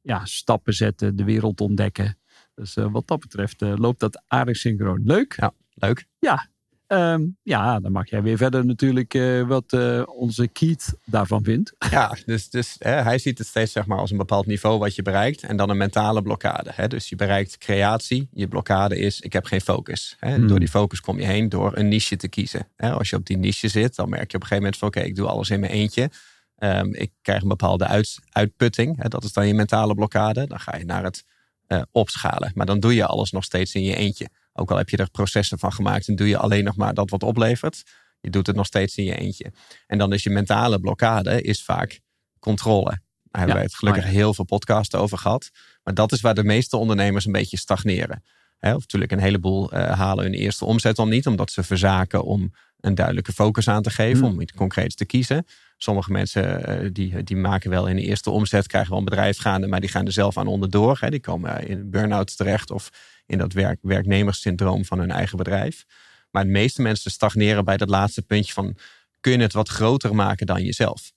ja, 0.00 0.24
stappen 0.24 0.72
zetten, 0.72 1.16
de 1.16 1.24
wereld 1.24 1.60
ontdekken. 1.60 2.18
Dus 2.54 2.76
eh, 2.76 2.92
wat 2.92 3.06
dat 3.08 3.20
betreft 3.20 3.62
eh, 3.62 3.74
loopt 3.76 4.00
dat 4.00 4.22
aardig 4.26 4.56
synchroon. 4.56 5.00
Leuk. 5.04 5.34
Ja, 5.36 5.52
leuk. 5.74 6.06
Ja. 6.18 6.48
Ehm, 6.90 7.22
ja, 7.42 7.80
dan 7.80 7.92
mag 7.92 8.10
jij 8.10 8.22
weer 8.22 8.36
verder 8.36 8.66
natuurlijk 8.66 9.14
uh, 9.14 9.46
wat 9.46 9.72
uh, 9.72 10.02
onze 10.06 10.48
Keith 10.48 10.94
daarvan 11.04 11.44
vindt. 11.44 11.74
Ja, 11.90 12.16
dus, 12.26 12.50
dus 12.50 12.76
hè, 12.78 12.90
hij 12.90 13.18
ziet 13.18 13.38
het 13.38 13.46
steeds 13.46 13.72
zeg 13.72 13.86
maar, 13.86 13.98
als 13.98 14.10
een 14.10 14.16
bepaald 14.16 14.46
niveau 14.46 14.78
wat 14.78 14.94
je 14.94 15.02
bereikt. 15.02 15.42
En 15.42 15.56
dan 15.56 15.70
een 15.70 15.76
mentale 15.76 16.22
blokkade. 16.22 16.70
Hè? 16.74 16.88
Dus 16.88 17.08
je 17.08 17.16
bereikt 17.16 17.58
creatie. 17.58 18.28
Je 18.32 18.48
blokkade 18.48 18.98
is, 18.98 19.20
ik 19.20 19.32
heb 19.32 19.44
geen 19.44 19.60
focus. 19.60 20.16
Hè? 20.18 20.34
Hmm. 20.34 20.48
Door 20.48 20.58
die 20.58 20.68
focus 20.68 21.00
kom 21.00 21.18
je 21.18 21.26
heen 21.26 21.48
door 21.48 21.76
een 21.76 21.88
niche 21.88 22.16
te 22.16 22.28
kiezen. 22.28 22.68
Hè? 22.76 22.92
Als 22.92 23.10
je 23.10 23.16
op 23.16 23.26
die 23.26 23.38
niche 23.38 23.68
zit, 23.68 23.96
dan 23.96 24.08
merk 24.08 24.30
je 24.30 24.36
op 24.36 24.42
een 24.42 24.48
gegeven 24.48 24.62
moment 24.62 24.76
van... 24.76 24.88
oké, 24.88 25.00
ik 25.00 25.16
doe 25.16 25.28
alles 25.28 25.50
in 25.50 25.60
mijn 25.60 25.72
eentje. 25.72 26.10
Um, 26.58 26.94
ik 26.94 27.10
krijg 27.22 27.42
een 27.42 27.48
bepaalde 27.48 27.86
uit, 27.86 28.18
uitputting. 28.30 29.02
Hè? 29.02 29.08
Dat 29.08 29.24
is 29.24 29.32
dan 29.32 29.46
je 29.46 29.54
mentale 29.54 29.94
blokkade. 29.94 30.46
Dan 30.46 30.60
ga 30.60 30.76
je 30.76 30.84
naar 30.84 31.04
het 31.04 31.24
uh, 31.68 31.82
opschalen. 31.90 32.52
Maar 32.54 32.66
dan 32.66 32.80
doe 32.80 32.94
je 32.94 33.06
alles 33.06 33.30
nog 33.30 33.44
steeds 33.44 33.74
in 33.74 33.82
je 33.82 33.96
eentje. 33.96 34.28
Ook 34.52 34.70
al 34.70 34.76
heb 34.76 34.88
je 34.88 34.96
er 34.96 35.10
processen 35.10 35.58
van 35.58 35.72
gemaakt 35.72 36.08
en 36.08 36.16
doe 36.16 36.28
je 36.28 36.36
alleen 36.36 36.64
nog 36.64 36.76
maar 36.76 36.94
dat 36.94 37.10
wat 37.10 37.22
oplevert. 37.22 37.82
Je 38.20 38.30
doet 38.30 38.46
het 38.46 38.56
nog 38.56 38.66
steeds 38.66 38.96
in 38.96 39.04
je 39.04 39.16
eentje. 39.16 39.52
En 39.86 39.98
dan 39.98 40.12
is 40.12 40.22
je 40.22 40.30
mentale 40.30 40.80
blokkade 40.80 41.42
is 41.42 41.64
vaak 41.64 42.00
controle. 42.38 43.00
Daar 43.30 43.40
hebben 43.40 43.48
ja, 43.48 43.54
wij 43.54 43.62
het 43.62 43.74
gelukkig 43.74 44.04
heel 44.04 44.34
veel 44.34 44.44
podcasts 44.44 44.94
over 44.94 45.18
gehad. 45.18 45.50
Maar 45.82 45.94
dat 45.94 46.12
is 46.12 46.20
waar 46.20 46.34
de 46.34 46.44
meeste 46.44 46.76
ondernemers 46.76 47.26
een 47.26 47.32
beetje 47.32 47.58
stagneren. 47.58 48.22
He, 48.58 48.74
of 48.74 48.80
natuurlijk 48.80 49.12
een 49.12 49.20
heleboel 49.20 49.74
uh, 49.74 49.90
halen 49.90 50.24
hun 50.24 50.34
eerste 50.34 50.64
omzet 50.64 50.96
dan 50.96 51.08
niet, 51.08 51.26
omdat 51.26 51.50
ze 51.50 51.62
verzaken 51.62 52.24
om 52.24 52.52
een 52.80 52.94
duidelijke 52.94 53.32
focus 53.32 53.68
aan 53.68 53.82
te 53.82 53.90
geven, 53.90 54.24
hmm. 54.24 54.32
om 54.32 54.40
iets 54.40 54.52
concreets 54.52 54.94
te 54.94 55.04
kiezen. 55.04 55.44
Sommige 55.76 56.12
mensen 56.12 56.70
uh, 56.84 56.90
die, 56.92 57.22
die 57.22 57.36
maken 57.36 57.70
wel 57.70 57.86
in 57.86 57.96
de 57.96 58.02
eerste 58.02 58.30
omzet, 58.30 58.66
krijgen 58.66 58.90
wel 58.90 58.98
een 58.98 59.04
bedrijf 59.04 59.38
gaande, 59.38 59.66
maar 59.66 59.80
die 59.80 59.90
gaan 59.90 60.06
er 60.06 60.12
zelf 60.12 60.38
aan 60.38 60.46
onderdoor. 60.46 60.98
Die 61.08 61.20
komen 61.20 61.66
in 61.66 61.78
een 61.78 61.90
burn-out 61.90 62.36
terecht 62.36 62.70
of 62.70 62.90
in 63.30 63.38
dat 63.38 63.52
werk, 63.52 63.78
werknemerssyndroom 63.82 64.84
van 64.84 64.98
hun 64.98 65.10
eigen 65.10 65.36
bedrijf. 65.36 65.84
Maar 66.30 66.44
de 66.44 66.50
meeste 66.50 66.82
mensen 66.82 67.10
stagneren 67.10 67.64
bij 67.64 67.76
dat 67.76 67.88
laatste 67.88 68.22
puntje 68.22 68.52
van 68.52 68.76
kun 69.20 69.32
je 69.32 69.38
het 69.38 69.52
wat 69.52 69.68
groter 69.68 70.14
maken 70.14 70.46
dan 70.46 70.62
jezelf? 70.62 71.12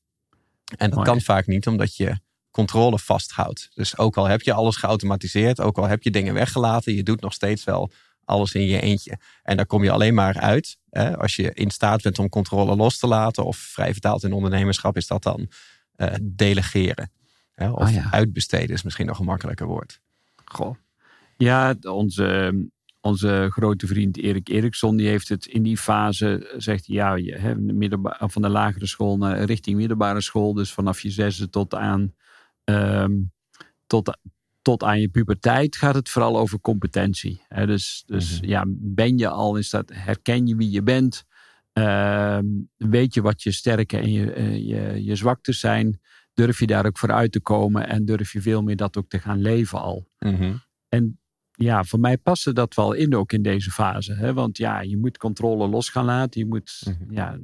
En 0.77 0.89
dat 0.89 1.03
kan 1.03 1.21
vaak 1.21 1.47
niet, 1.47 1.67
omdat 1.67 1.95
je 1.95 2.19
controle 2.51 2.99
vasthoudt. 2.99 3.69
Dus 3.73 3.97
ook 3.97 4.17
al 4.17 4.25
heb 4.25 4.41
je 4.41 4.53
alles 4.53 4.75
geautomatiseerd, 4.75 5.61
ook 5.61 5.77
al 5.77 5.87
heb 5.87 6.03
je 6.03 6.11
dingen 6.11 6.33
weggelaten, 6.33 6.95
je 6.95 7.03
doet 7.03 7.21
nog 7.21 7.33
steeds 7.33 7.63
wel 7.63 7.91
alles 8.25 8.53
in 8.53 8.65
je 8.65 8.81
eentje. 8.81 9.19
En 9.43 9.57
daar 9.57 9.65
kom 9.65 9.83
je 9.83 9.91
alleen 9.91 10.13
maar 10.13 10.39
uit 10.39 10.77
hè, 10.89 11.17
als 11.17 11.35
je 11.35 11.53
in 11.53 11.71
staat 11.71 12.01
bent 12.01 12.19
om 12.19 12.29
controle 12.29 12.75
los 12.75 12.97
te 12.97 13.07
laten. 13.07 13.45
Of 13.45 13.57
vrij 13.57 13.91
vertaald 13.91 14.23
in 14.23 14.33
ondernemerschap 14.33 14.97
is 14.97 15.07
dat 15.07 15.23
dan 15.23 15.49
uh, 15.97 16.07
delegeren. 16.21 17.11
Hè, 17.51 17.69
of 17.69 17.89
oh 17.89 18.13
uitbesteden 18.13 18.75
is 18.75 18.83
misschien 18.83 19.05
nog 19.05 19.19
een 19.19 19.25
makkelijker 19.25 19.67
woord. 19.67 19.99
Goh. 20.45 20.75
Ja, 21.43 21.75
onze, 21.81 22.53
onze 23.01 23.47
grote 23.49 23.87
vriend 23.87 24.17
Erik 24.17 24.49
Eriksson, 24.49 24.95
die 24.95 25.07
heeft 25.07 25.29
het 25.29 25.45
in 25.45 25.63
die 25.63 25.77
fase, 25.77 26.53
zegt 26.57 26.87
hij, 26.87 26.95
ja, 26.95 27.15
je, 27.15 27.35
hè, 27.35 27.55
van 28.29 28.41
de 28.41 28.49
lagere 28.49 28.85
school 28.85 29.17
naar 29.17 29.43
richting 29.43 29.77
middelbare 29.77 30.21
school, 30.21 30.53
dus 30.53 30.73
vanaf 30.73 31.01
je 31.01 31.09
zesde 31.09 31.49
tot 31.49 31.75
aan, 31.75 32.13
um, 32.63 33.31
tot, 33.87 34.17
tot 34.61 34.83
aan 34.83 35.01
je 35.01 35.09
puberteit 35.09 35.75
gaat 35.75 35.95
het 35.95 36.09
vooral 36.09 36.37
over 36.37 36.59
competentie. 36.59 37.41
Hè? 37.47 37.65
Dus, 37.65 38.03
dus 38.05 38.41
mhm. 38.41 38.49
ja, 38.49 38.63
ben 38.67 39.17
je 39.17 39.27
al 39.27 39.55
in 39.55 39.63
staat, 39.63 39.89
herken 39.93 40.47
je 40.47 40.55
wie 40.55 40.71
je 40.71 40.83
bent, 40.83 41.25
ehm, 41.73 42.45
weet 42.77 43.13
je 43.13 43.21
wat 43.21 43.43
je 43.43 43.51
sterke 43.51 43.97
en 43.97 44.11
je, 44.11 44.35
uh, 44.35 44.55
je, 44.55 45.03
je 45.03 45.15
zwaktes 45.15 45.59
zijn, 45.59 45.99
durf 46.33 46.59
je 46.59 46.67
daar 46.67 46.85
ook 46.85 46.97
voor 46.97 47.11
uit 47.11 47.31
te 47.31 47.41
komen 47.41 47.87
en 47.87 48.05
durf 48.05 48.31
je 48.31 48.41
veel 48.41 48.61
meer 48.61 48.75
dat 48.75 48.97
ook 48.97 49.09
te 49.09 49.19
gaan 49.19 49.41
leven 49.41 49.81
al. 49.81 50.07
Mhm. 50.19 50.53
En 50.89 51.17
ja, 51.55 51.83
voor 51.83 51.99
mij 51.99 52.17
paste 52.17 52.53
dat 52.53 52.73
wel 52.73 52.93
in 52.93 53.15
ook 53.15 53.31
in 53.31 53.41
deze 53.41 53.71
fase. 53.71 54.13
Hè? 54.13 54.33
Want 54.33 54.57
ja, 54.57 54.81
je 54.81 54.97
moet 54.97 55.17
controle 55.17 55.67
los 55.67 55.89
gaan 55.89 56.05
laten. 56.05 56.39
Je 56.39 56.47
moet 56.47 56.81
mhm. 56.85 57.13
ja, 57.13 57.37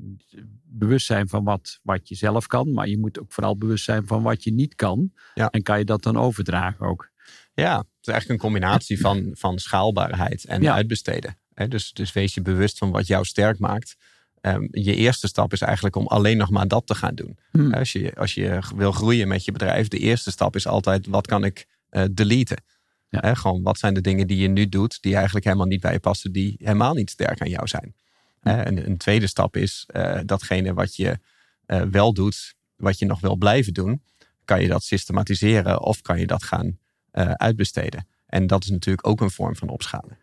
bewust 0.64 1.06
zijn 1.06 1.28
van 1.28 1.44
wat, 1.44 1.80
wat 1.84 2.10
je 2.10 2.16
zelf 2.16 2.48
kan. 2.48 2.74
Maar 2.74 2.88
je 2.88 2.98
moet 2.98 3.20
ook 3.20 3.32
vooral 3.32 3.58
bewust 3.58 3.84
zijn 3.84 4.08
van 4.08 4.22
wat 4.22 4.44
je 4.44 4.54
niet 4.54 4.76
kan. 4.76 5.12
En 5.34 5.64
kan 5.64 5.78
je 5.78 5.86
dat 5.86 6.04
dan 6.04 6.18
overdragen 6.18 6.86
ook? 6.86 7.10
Ja, 7.54 7.78
het 7.78 7.88
is 8.02 8.14
eigenlijk 8.14 8.42
een 8.44 8.50
combinatie 8.50 9.00
van, 9.08 9.30
van 9.34 9.60
schaalbaarheid 9.60 10.46
en 10.46 10.72
uitbesteden. 10.72 11.38
Dus, 11.68 11.92
dus 11.94 12.14
wees 12.14 12.34
je 12.34 12.42
bewust 12.42 12.78
van 12.78 12.92
wat 12.92 13.08
jou 13.08 13.26
sterk 13.26 13.60
maakt. 13.60 13.96
Um, 14.42 14.68
je 14.72 14.96
eerste 14.96 15.28
stap 15.28 15.54
is 15.54 15.62
eigenlijk 15.62 15.96
om 15.96 16.08
alleen 16.08 16.38
nog 16.38 16.50
maar 16.50 16.68
dat 16.68 16.88
te 16.88 16.96
gaan 16.96 17.16
doen. 17.16 17.38
Hmm. 17.52 17.74
Als, 17.74 17.92
je, 17.92 18.16
als 18.16 18.34
je 18.34 18.60
wil 18.76 18.92
groeien 18.92 19.28
met 19.28 19.46
je 19.46 19.52
bedrijf, 19.52 19.88
de 19.88 19.98
eerste 19.98 20.32
stap 20.32 20.56
is 20.56 20.68
altijd 20.68 21.08
wat 21.08 21.28
kan 21.28 21.44
ik 21.44 21.68
uh, 21.92 22.04
deleten. 22.12 22.64
Ja. 23.10 23.34
gewoon 23.34 23.62
wat 23.64 23.78
zijn 23.78 23.94
de 23.94 24.02
dingen 24.02 24.28
die 24.28 24.38
je 24.38 24.48
nu 24.48 24.70
doet, 24.70 25.02
die 25.02 25.16
eigenlijk 25.16 25.46
helemaal 25.46 25.68
niet 25.68 25.82
bij 25.82 25.94
je 25.94 26.00
passen, 26.00 26.32
die 26.32 26.56
helemaal 26.60 26.94
niet 26.94 27.10
sterk 27.10 27.42
aan 27.42 27.50
jou 27.50 27.68
zijn. 27.68 27.96
en 28.42 28.86
een 28.86 28.98
tweede 28.98 29.28
stap 29.28 29.56
is 29.56 29.88
uh, 29.96 30.20
datgene 30.26 30.74
wat 30.74 30.96
je 30.96 31.20
uh, 31.68 31.82
wel 31.82 32.14
doet, 32.14 32.56
wat 32.76 33.00
je 33.00 33.06
nog 33.06 33.20
wil 33.20 33.36
blijven 33.36 33.74
doen. 33.74 34.02
Kan 34.46 34.62
je 34.62 34.68
dat 34.68 34.84
systematiseren 34.84 35.82
of 35.82 36.02
kan 36.02 36.20
je 36.20 36.28
dat 36.28 36.44
gaan 36.44 36.78
uh, 37.14 37.32
uitbesteden? 37.32 38.08
En 38.26 38.48
dat 38.48 38.64
is 38.64 38.70
natuurlijk 38.70 39.08
ook 39.08 39.22
een 39.22 39.32
vorm 39.32 39.56
van 39.56 39.70
opschalen. 39.70 40.18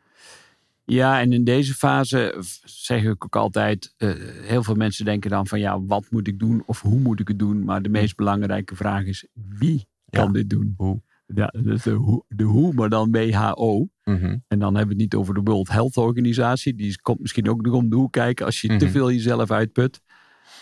Ja, 0.85 1.21
en 1.21 1.33
in 1.33 1.45
deze 1.45 1.75
fase 1.75 2.43
zeg 2.64 3.02
ik 3.02 3.25
ook 3.25 3.37
altijd, 3.37 3.95
heel 4.43 4.62
veel 4.62 4.75
mensen 4.75 5.05
denken 5.05 5.31
dan 5.31 5.47
van 5.47 5.61
ja, 5.61 5.81
wat 5.81 6.07
moet 6.11 6.26
ik 6.26 6.38
doen 6.38 6.62
of 6.66 6.81
hoe 6.81 6.99
moet 6.99 7.21
ik 7.21 7.28
het 7.28 7.38
doen? 7.38 7.64
Maar 7.64 7.83
de 7.83 7.88
meest 7.88 8.16
belangrijke 8.16 8.76
vraag 8.76 9.05
is, 9.05 9.26
wie 9.35 9.87
kan 10.11 10.33
dit 10.33 10.50
doen? 10.50 10.75
Hoe? 10.76 11.02
Ja, 11.35 11.52
dus 11.62 11.83
de, 11.83 11.90
hoe, 11.90 12.25
de 12.28 12.45
hoe, 12.45 12.73
maar 12.73 12.88
dan 12.88 13.11
WHO. 13.11 13.88
Mhm. 14.04 14.37
En 14.49 14.59
dan 14.59 14.75
hebben 14.76 14.97
we 14.97 15.02
het 15.02 15.12
niet 15.12 15.14
over 15.14 15.35
de 15.35 15.40
World 15.40 15.68
Health 15.68 15.97
Organisatie. 15.97 16.75
Die 16.75 17.00
komt 17.00 17.21
misschien 17.21 17.49
ook 17.49 17.62
nog 17.62 17.75
om 17.75 17.90
de 17.90 17.97
hoek 17.97 18.12
kijken 18.12 18.47
als 18.47 18.61
je 18.61 18.68
te 18.68 18.85
mhm. 18.85 18.92
veel 18.92 19.11
jezelf 19.11 19.50
uitput. 19.50 20.00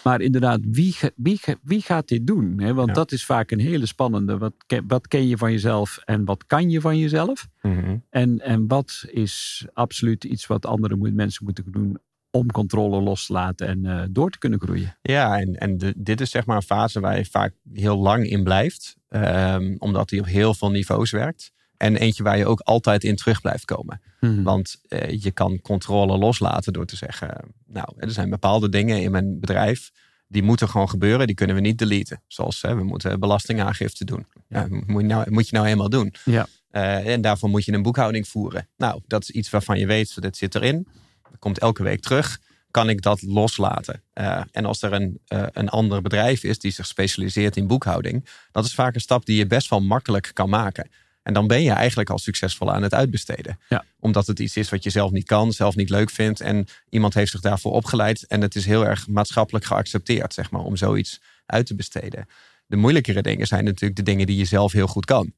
Maar 0.04 0.21
inderdaad, 0.21 0.61
wie, 0.62 0.94
wie, 1.16 1.40
wie 1.62 1.80
gaat 1.80 2.09
dit 2.09 2.26
doen? 2.26 2.75
Want 2.75 2.94
dat 2.94 3.12
is 3.12 3.25
vaak 3.25 3.50
een 3.50 3.61
hele 3.61 3.87
spannende. 3.87 4.38
Wat, 4.38 4.54
wat 4.87 5.09
ken 5.09 5.28
je 5.28 5.37
van 5.37 5.50
jezelf 5.50 5.99
en 6.04 6.25
wat 6.25 6.47
kan 6.47 6.71
je 6.71 6.80
van 6.80 6.99
jezelf? 6.99 7.49
Mhm. 7.62 7.97
en, 8.11 8.40
en 8.40 8.66
wat 8.66 9.04
is 9.11 9.66
absoluut 9.73 10.25
iets 10.25 10.47
wat 10.47 10.66
andere 10.66 10.97
mensen 10.97 11.44
moeten 11.44 11.73
doen 11.73 11.99
om 12.35 12.50
controle 12.50 13.00
los 13.00 13.26
te 13.26 13.33
laten 13.33 13.67
en 13.67 13.85
uh, 13.85 14.03
door 14.11 14.31
te 14.31 14.38
kunnen 14.38 14.61
groeien. 14.61 14.97
Ja, 15.03 15.38
en, 15.41 15.55
en 15.55 15.79
de, 15.79 15.95
dit 15.97 16.21
is 16.21 16.31
zeg 16.31 16.47
maar 16.47 16.57
een 16.57 16.62
fase 16.62 17.00
waar 17.00 17.17
je 17.17 17.25
vaak 17.25 17.53
heel 17.73 17.97
lang 17.97 18.26
in 18.26 18.45
blijft. 18.45 18.97
Um, 19.09 19.76
omdat 19.79 20.09
die 20.09 20.21
op 20.21 20.26
heel 20.26 20.55
veel 20.55 20.71
niveaus 20.71 21.11
werkt. 21.11 21.53
En 21.76 21.97
eentje 21.97 22.23
waar 22.23 22.38
je 22.38 22.47
ook 22.47 22.61
altijd 22.61 23.05
in 23.05 23.17
terug 23.17 23.41
blijft 23.41 23.64
komen. 23.64 24.00
Hmm. 24.19 24.43
Want 24.43 24.81
uh, 24.88 25.23
je 25.23 25.31
kan 25.31 25.61
controle 25.61 26.19
loslaten 26.19 26.73
door 26.73 26.87
te 26.87 26.97
zeggen... 26.97 27.55
nou, 27.67 27.88
er 27.97 28.11
zijn 28.11 28.31
bepaalde 28.31 28.69
dingen 28.69 29.03
in 29.03 29.11
mijn 29.11 29.41
bedrijf... 29.41 29.91
die 30.29 30.43
moeten 30.43 30.69
gewoon 30.69 30.88
gebeuren, 30.88 31.26
die 31.26 31.37
kunnen 31.37 31.57
we 31.57 31.62
niet 31.62 31.79
deleten. 31.79 32.23
Zoals 32.26 32.61
we 32.61 32.85
moeten 32.85 33.21
belastingaangifte 33.21 34.05
doen. 34.05 34.26
Ja. 34.49 34.67
moet, 34.69 35.03
je 35.03 35.09
nou, 35.09 35.31
moet 35.31 35.49
je 35.49 35.57
nou 35.57 35.69
eenmaal 35.69 35.88
doen. 35.91 36.14
Ja. 36.25 36.47
Uh, 36.73 37.07
en 37.07 37.21
daarvoor 37.21 37.49
moet 37.49 37.64
je 37.64 37.73
een 37.73 37.83
boekhouding 37.83 38.29
voeren. 38.29 38.69
Nou, 38.76 39.00
dat 39.07 39.23
is 39.23 39.31
iets 39.31 39.50
waarvan 39.50 39.79
je 39.79 39.87
weet, 39.87 40.23
dat 40.23 40.37
zit 40.37 40.55
erin 40.55 40.87
komt 41.44 41.58
elke 41.58 41.82
week 41.82 42.00
terug. 42.00 42.40
Kan 42.70 42.88
ik 42.88 43.02
dat 43.02 43.22
loslaten? 43.22 44.02
Uh, 44.14 44.40
en 44.52 44.64
als 44.64 44.82
er 44.82 44.92
een, 44.92 45.20
uh, 45.28 45.46
een 45.52 45.68
ander 45.68 46.02
bedrijf 46.02 46.44
is 46.44 46.58
die 46.58 46.70
zich 46.70 46.86
specialiseert 46.86 47.56
in 47.56 47.66
boekhouding, 47.66 48.28
dat 48.52 48.64
is 48.64 48.74
vaak 48.74 48.94
een 48.94 49.00
stap 49.00 49.26
die 49.26 49.36
je 49.36 49.46
best 49.46 49.70
wel 49.70 49.80
makkelijk 49.80 50.30
kan 50.32 50.48
maken. 50.48 50.90
En 51.22 51.34
dan 51.34 51.46
ben 51.46 51.62
je 51.62 51.70
eigenlijk 51.70 52.10
al 52.10 52.18
succesvol 52.18 52.72
aan 52.72 52.82
het 52.82 52.94
uitbesteden. 52.94 53.58
Ja. 53.68 53.84
Omdat 54.00 54.26
het 54.26 54.38
iets 54.38 54.56
is 54.56 54.68
wat 54.70 54.82
je 54.84 54.90
zelf 54.90 55.10
niet 55.10 55.26
kan, 55.26 55.52
zelf 55.52 55.76
niet 55.76 55.90
leuk 55.90 56.10
vindt. 56.10 56.40
En 56.40 56.66
iemand 56.88 57.14
heeft 57.14 57.30
zich 57.30 57.40
daarvoor 57.40 57.72
opgeleid. 57.72 58.26
En 58.26 58.40
het 58.40 58.54
is 58.54 58.66
heel 58.66 58.86
erg 58.86 59.08
maatschappelijk 59.08 59.64
geaccepteerd, 59.64 60.34
zeg 60.34 60.50
maar, 60.50 60.60
om 60.60 60.76
zoiets 60.76 61.20
uit 61.46 61.66
te 61.66 61.74
besteden. 61.74 62.26
De 62.66 62.76
moeilijkere 62.76 63.22
dingen 63.22 63.46
zijn 63.46 63.64
natuurlijk 63.64 63.96
de 63.96 64.02
dingen 64.02 64.26
die 64.26 64.36
je 64.36 64.44
zelf 64.44 64.72
heel 64.72 64.86
goed 64.86 65.04
kan. 65.04 65.32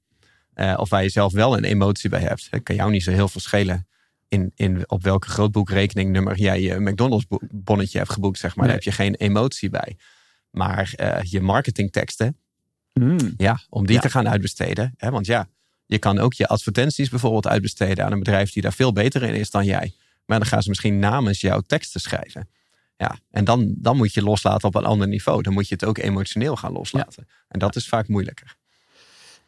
Uh, 0.54 0.74
of 0.76 0.88
waar 0.88 1.02
je 1.02 1.08
zelf 1.08 1.32
wel 1.32 1.56
een 1.56 1.64
emotie 1.64 2.10
bij 2.10 2.20
hebt. 2.20 2.46
Het 2.50 2.62
kan 2.62 2.76
jou 2.76 2.90
niet 2.90 3.02
zo 3.02 3.10
heel 3.10 3.28
veel 3.28 3.40
schelen 3.40 3.86
in, 4.28 4.52
in 4.54 4.90
op 4.90 5.02
welke 5.02 5.28
grootboekrekeningnummer 5.28 6.36
jij 6.36 6.60
je 6.60 6.80
McDonald's 6.80 7.26
bonnetje 7.50 7.98
hebt 7.98 8.10
geboekt, 8.10 8.38
zeg 8.38 8.56
maar. 8.56 8.66
Daar 8.66 8.74
heb 8.74 8.84
je 8.84 8.92
geen 8.92 9.14
emotie 9.14 9.70
bij. 9.70 9.96
Maar 10.50 10.92
uh, 10.96 11.18
je 11.22 11.40
marketingteksten, 11.40 12.36
mm. 12.92 13.34
ja, 13.36 13.60
om 13.68 13.86
die 13.86 14.00
te 14.00 14.10
gaan 14.10 14.28
uitbesteden. 14.28 14.94
Hè, 14.96 15.10
want 15.10 15.26
ja, 15.26 15.48
je 15.86 15.98
kan 15.98 16.18
ook 16.18 16.34
je 16.34 16.46
advertenties 16.46 17.08
bijvoorbeeld 17.08 17.46
uitbesteden 17.46 18.04
aan 18.04 18.12
een 18.12 18.18
bedrijf 18.18 18.52
die 18.52 18.62
daar 18.62 18.72
veel 18.72 18.92
beter 18.92 19.22
in 19.22 19.34
is 19.34 19.50
dan 19.50 19.64
jij. 19.64 19.94
Maar 20.24 20.38
dan 20.38 20.48
gaan 20.48 20.62
ze 20.62 20.68
misschien 20.68 20.98
namens 20.98 21.40
jouw 21.40 21.60
teksten 21.60 22.00
schrijven. 22.00 22.48
Ja, 22.96 23.18
en 23.30 23.44
dan, 23.44 23.74
dan 23.78 23.96
moet 23.96 24.14
je 24.14 24.22
loslaten 24.22 24.68
op 24.68 24.74
een 24.74 24.84
ander 24.84 25.08
niveau. 25.08 25.42
Dan 25.42 25.52
moet 25.52 25.68
je 25.68 25.74
het 25.74 25.84
ook 25.84 25.98
emotioneel 25.98 26.56
gaan 26.56 26.72
loslaten. 26.72 27.28
En 27.48 27.58
dat 27.58 27.76
is 27.76 27.88
vaak 27.88 28.08
moeilijker. 28.08 28.56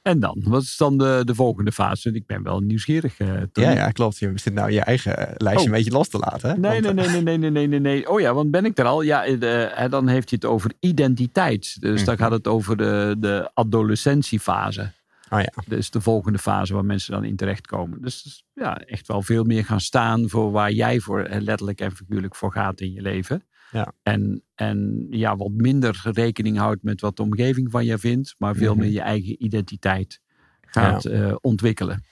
En 0.08 0.20
dan? 0.20 0.42
Wat 0.44 0.62
is 0.62 0.76
dan 0.76 0.98
de, 0.98 1.22
de 1.24 1.34
volgende 1.34 1.72
fase? 1.72 2.12
Ik 2.12 2.26
ben 2.26 2.42
wel 2.42 2.60
nieuwsgierig. 2.60 3.18
Uh, 3.18 3.28
ja, 3.52 3.70
ja, 3.70 3.90
klopt. 3.90 4.18
Je 4.18 4.32
zit 4.34 4.54
nou 4.54 4.70
je 4.70 4.80
eigen 4.80 5.16
eh, 5.16 5.34
lijstje 5.36 5.60
oh. 5.60 5.66
een 5.66 5.78
beetje 5.78 5.96
los 5.96 6.08
te 6.08 6.18
laten. 6.18 6.50
Hè? 6.50 6.56
Nee, 6.56 6.80
nee, 6.80 6.92
nee, 6.92 7.22
nee, 7.22 7.38
nee, 7.38 7.50
nee, 7.50 7.66
nee, 7.66 7.80
nee. 7.80 8.10
Oh 8.10 8.20
ja, 8.20 8.34
want 8.34 8.50
ben 8.50 8.64
ik 8.64 8.78
er 8.78 8.84
al? 8.84 9.02
Ja, 9.02 9.26
dan 9.88 10.08
heeft 10.08 10.30
hij 10.30 10.38
het 10.40 10.44
over 10.44 10.72
identiteit. 10.80 11.76
Dus 11.80 12.00
mm. 12.00 12.06
dan 12.06 12.16
gaat 12.16 12.30
het 12.30 12.46
over 12.46 12.76
de, 12.76 13.16
de 13.18 13.50
adolescentiefase. 13.54 14.90
Oh 15.30 15.40
ja. 15.40 15.76
Is 15.76 15.90
de 15.90 16.00
volgende 16.00 16.38
fase 16.38 16.74
waar 16.74 16.84
mensen 16.84 17.12
dan 17.12 17.24
in 17.24 17.36
terechtkomen. 17.36 18.02
Dus, 18.02 18.22
dus 18.22 18.44
ja, 18.54 18.78
echt 18.78 19.08
wel 19.08 19.22
veel 19.22 19.44
meer 19.44 19.64
gaan 19.64 19.80
staan 19.80 20.28
voor 20.28 20.50
waar 20.50 20.72
jij 20.72 21.00
voor 21.00 21.22
eh, 21.22 21.40
letterlijk 21.40 21.80
en 21.80 21.96
figuurlijk 21.96 22.34
voor 22.34 22.52
gaat 22.52 22.80
in 22.80 22.92
je 22.92 23.02
leven. 23.02 23.42
Ja. 23.70 23.92
En, 24.02 24.42
en 24.54 25.06
ja, 25.10 25.36
wat 25.36 25.50
minder 25.50 26.00
rekening 26.02 26.56
houdt 26.58 26.82
met 26.82 27.00
wat 27.00 27.16
de 27.16 27.22
omgeving 27.22 27.70
van 27.70 27.84
je 27.84 27.98
vindt, 27.98 28.34
maar 28.38 28.54
veel 28.56 28.72
Mhm. 28.74 28.82
meer 28.82 28.92
je 28.92 29.00
eigen 29.00 29.44
identiteit 29.44 30.20
gaat 30.60 31.04
eh, 31.04 31.34
ontwikkelen. 31.40 32.04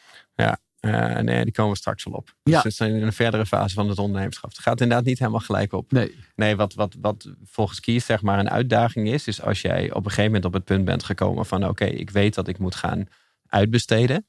Eh, 0.80 1.18
nee, 1.18 1.44
die 1.44 1.52
komen 1.52 1.72
we 1.72 1.78
straks 1.78 2.04
wel 2.04 2.14
op. 2.14 2.34
Ja. 2.42 2.54
Dus 2.54 2.62
het 2.62 2.74
zijn 2.74 2.94
in 2.94 3.02
een 3.02 3.12
verdere 3.12 3.46
fase 3.46 3.74
van 3.74 3.88
het 3.88 3.98
ondernemerschap. 3.98 4.50
Het 4.50 4.58
gaat 4.58 4.80
inderdaad 4.80 5.06
niet 5.06 5.18
helemaal 5.18 5.40
gelijk 5.40 5.72
op. 5.72 5.92
Nee. 5.92 6.14
Nee, 6.34 6.56
wat, 6.56 6.74
wat, 6.74 6.96
wat 7.00 7.32
volgens 7.44 7.80
Kies 7.80 8.04
zeg 8.06 8.22
maar 8.22 8.38
een 8.38 8.50
uitdaging 8.50 9.08
is, 9.08 9.26
is 9.26 9.42
als 9.42 9.60
jij 9.60 9.90
op 9.90 9.96
een 9.96 10.10
gegeven 10.10 10.24
moment 10.24 10.44
op 10.44 10.52
het 10.52 10.64
punt 10.64 10.84
bent 10.84 11.02
gekomen 11.04 11.46
van 11.46 11.68
oké, 11.68 11.84
ik 11.84 12.10
weet 12.10 12.34
dat 12.34 12.48
ik 12.48 12.58
moet 12.58 12.74
gaan 12.74 13.06
uitbesteden. 13.46 14.26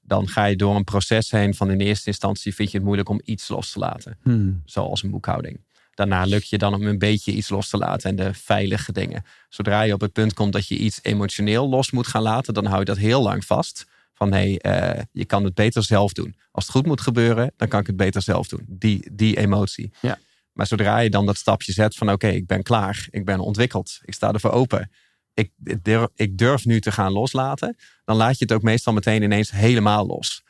Dan 0.00 0.28
ga 0.28 0.44
je 0.44 0.56
door 0.56 0.76
een 0.76 0.84
proces 0.84 1.30
heen 1.30 1.54
van 1.54 1.70
in 1.70 1.80
eerste 1.80 2.06
instantie 2.08 2.54
vind 2.54 2.70
je 2.70 2.76
het 2.76 2.86
moeilijk 2.86 3.08
om 3.08 3.20
iets 3.24 3.48
los 3.48 3.72
te 3.72 3.78
laten. 3.78 4.18
Hmm. 4.22 4.62
Zoals 4.64 5.02
een 5.02 5.10
boekhouding. 5.10 5.64
Daarna 5.96 6.24
lukt 6.24 6.48
je 6.48 6.58
dan 6.58 6.74
om 6.74 6.82
een 6.82 6.98
beetje 6.98 7.32
iets 7.32 7.48
los 7.48 7.68
te 7.68 7.76
laten 7.76 8.10
en 8.10 8.16
de 8.16 8.34
veilige 8.34 8.92
dingen. 8.92 9.24
Zodra 9.48 9.82
je 9.82 9.92
op 9.92 10.00
het 10.00 10.12
punt 10.12 10.34
komt 10.34 10.52
dat 10.52 10.68
je 10.68 10.76
iets 10.76 10.98
emotioneel 11.02 11.68
los 11.68 11.90
moet 11.90 12.06
gaan 12.06 12.22
laten, 12.22 12.54
dan 12.54 12.64
hou 12.64 12.78
je 12.78 12.84
dat 12.84 12.96
heel 12.96 13.22
lang 13.22 13.44
vast. 13.44 13.86
Van 14.14 14.32
hé, 14.32 14.56
hey, 14.58 14.58
eh, 14.58 15.02
je 15.12 15.24
kan 15.24 15.44
het 15.44 15.54
beter 15.54 15.82
zelf 15.82 16.12
doen. 16.12 16.36
Als 16.50 16.64
het 16.64 16.74
goed 16.74 16.86
moet 16.86 17.00
gebeuren, 17.00 17.52
dan 17.56 17.68
kan 17.68 17.80
ik 17.80 17.86
het 17.86 17.96
beter 17.96 18.22
zelf 18.22 18.48
doen. 18.48 18.64
Die, 18.68 19.08
die 19.12 19.36
emotie. 19.36 19.90
Ja. 20.00 20.18
Maar 20.52 20.66
zodra 20.66 20.98
je 20.98 21.10
dan 21.10 21.26
dat 21.26 21.36
stapje 21.36 21.72
zet 21.72 21.94
van 21.94 22.12
oké, 22.12 22.28
ik 22.28 22.46
ben 22.46 22.62
klaar, 22.62 23.06
ik 23.10 23.24
ben 23.24 23.40
ontwikkeld, 23.40 24.00
ik 24.04 24.14
sta 24.14 24.32
ervoor 24.32 24.50
open. 24.50 24.90
Ik 25.34 25.50
durf, 25.82 26.08
ik 26.14 26.38
durf 26.38 26.64
nu 26.64 26.80
te 26.80 26.92
gaan 26.92 27.12
loslaten. 27.12 27.76
Dan 28.04 28.16
laat 28.16 28.38
je 28.38 28.44
het 28.44 28.52
ook 28.52 28.62
meestal 28.62 28.92
meteen 28.92 29.22
ineens 29.22 29.50
helemaal 29.50 30.06
los. 30.06 30.42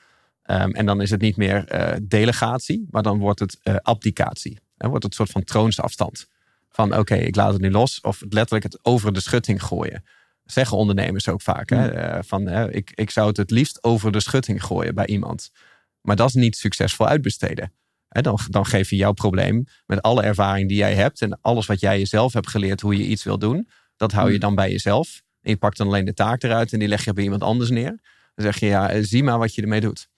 Ehm, 0.42 0.70
en 0.70 0.86
dan 0.86 1.00
is 1.00 1.10
het 1.10 1.20
niet 1.20 1.36
meer 1.36 1.64
eh, 1.64 1.96
delegatie, 2.02 2.86
maar 2.90 3.02
dan 3.02 3.18
wordt 3.18 3.40
het 3.40 3.58
eh, 3.62 3.76
abdicatie. 3.82 4.58
Dan 4.76 4.90
wordt 4.90 5.04
het 5.04 5.12
een 5.12 5.18
soort 5.18 5.30
van 5.30 5.44
troonsafstand. 5.44 6.26
Van 6.68 6.96
oké, 6.96 7.14
ik 7.14 7.36
laat 7.36 7.52
het 7.52 7.60
nu 7.62 7.70
los. 7.70 8.00
Of 8.00 8.20
letterlijk 8.28 8.62
het 8.62 8.78
over 8.82 9.12
de 9.12 9.20
schutting 9.20 9.62
gooien. 9.62 10.04
Zeggen 10.44 10.76
ondernemers 10.76 11.28
ook 11.28 11.42
vaak. 11.42 11.70
Hè? 11.70 11.88
Eh, 11.88 12.22
van, 12.22 12.48
eh, 12.48 12.74
ik, 12.74 12.92
ik 12.94 13.10
zou 13.10 13.28
het 13.28 13.36
het 13.36 13.50
liefst 13.50 13.84
over 13.84 14.12
de 14.12 14.20
schutting 14.20 14.64
gooien 14.64 14.94
bij 14.94 15.06
iemand. 15.06 15.50
Maar 16.00 16.16
dat 16.16 16.28
is 16.28 16.34
niet 16.34 16.56
succesvol 16.56 17.06
uitbesteden. 17.06 17.72
Hè, 18.08 18.20
dan, 18.20 18.38
dan 18.48 18.66
geef 18.66 18.90
je 18.90 18.96
jouw 18.96 19.12
probleem 19.12 19.64
met 19.86 20.02
alle 20.02 20.22
ervaring 20.22 20.68
die 20.68 20.76
jij 20.76 20.94
hebt. 20.94 21.22
En 21.22 21.38
alles 21.40 21.66
wat 21.66 21.80
jij 21.80 21.98
jezelf 21.98 22.32
hebt 22.32 22.48
geleerd 22.48 22.80
hoe 22.80 22.96
je 22.96 23.04
iets 23.04 23.24
wil 23.24 23.38
doen. 23.38 23.68
Dat 23.96 24.12
hou 24.12 24.24
je 24.26 24.30
Hmm. 24.30 24.40
dan 24.40 24.54
bij 24.54 24.70
jezelf. 24.70 25.22
En 25.40 25.50
je 25.50 25.56
pakt 25.56 25.76
dan 25.76 25.86
alleen 25.86 26.04
de 26.04 26.14
taak 26.14 26.42
eruit 26.42 26.72
en 26.72 26.78
die 26.78 26.88
leg 26.88 27.04
je 27.04 27.12
bij 27.12 27.24
iemand 27.24 27.42
anders 27.42 27.70
neer. 27.70 28.00
Dan 28.34 28.44
zeg 28.44 28.58
je 28.58 28.66
ja, 28.66 28.90
eh, 28.90 29.02
zie 29.02 29.22
maar 29.22 29.38
wat 29.38 29.54
je 29.54 29.62
ermee 29.62 29.80
doet. 29.80 30.08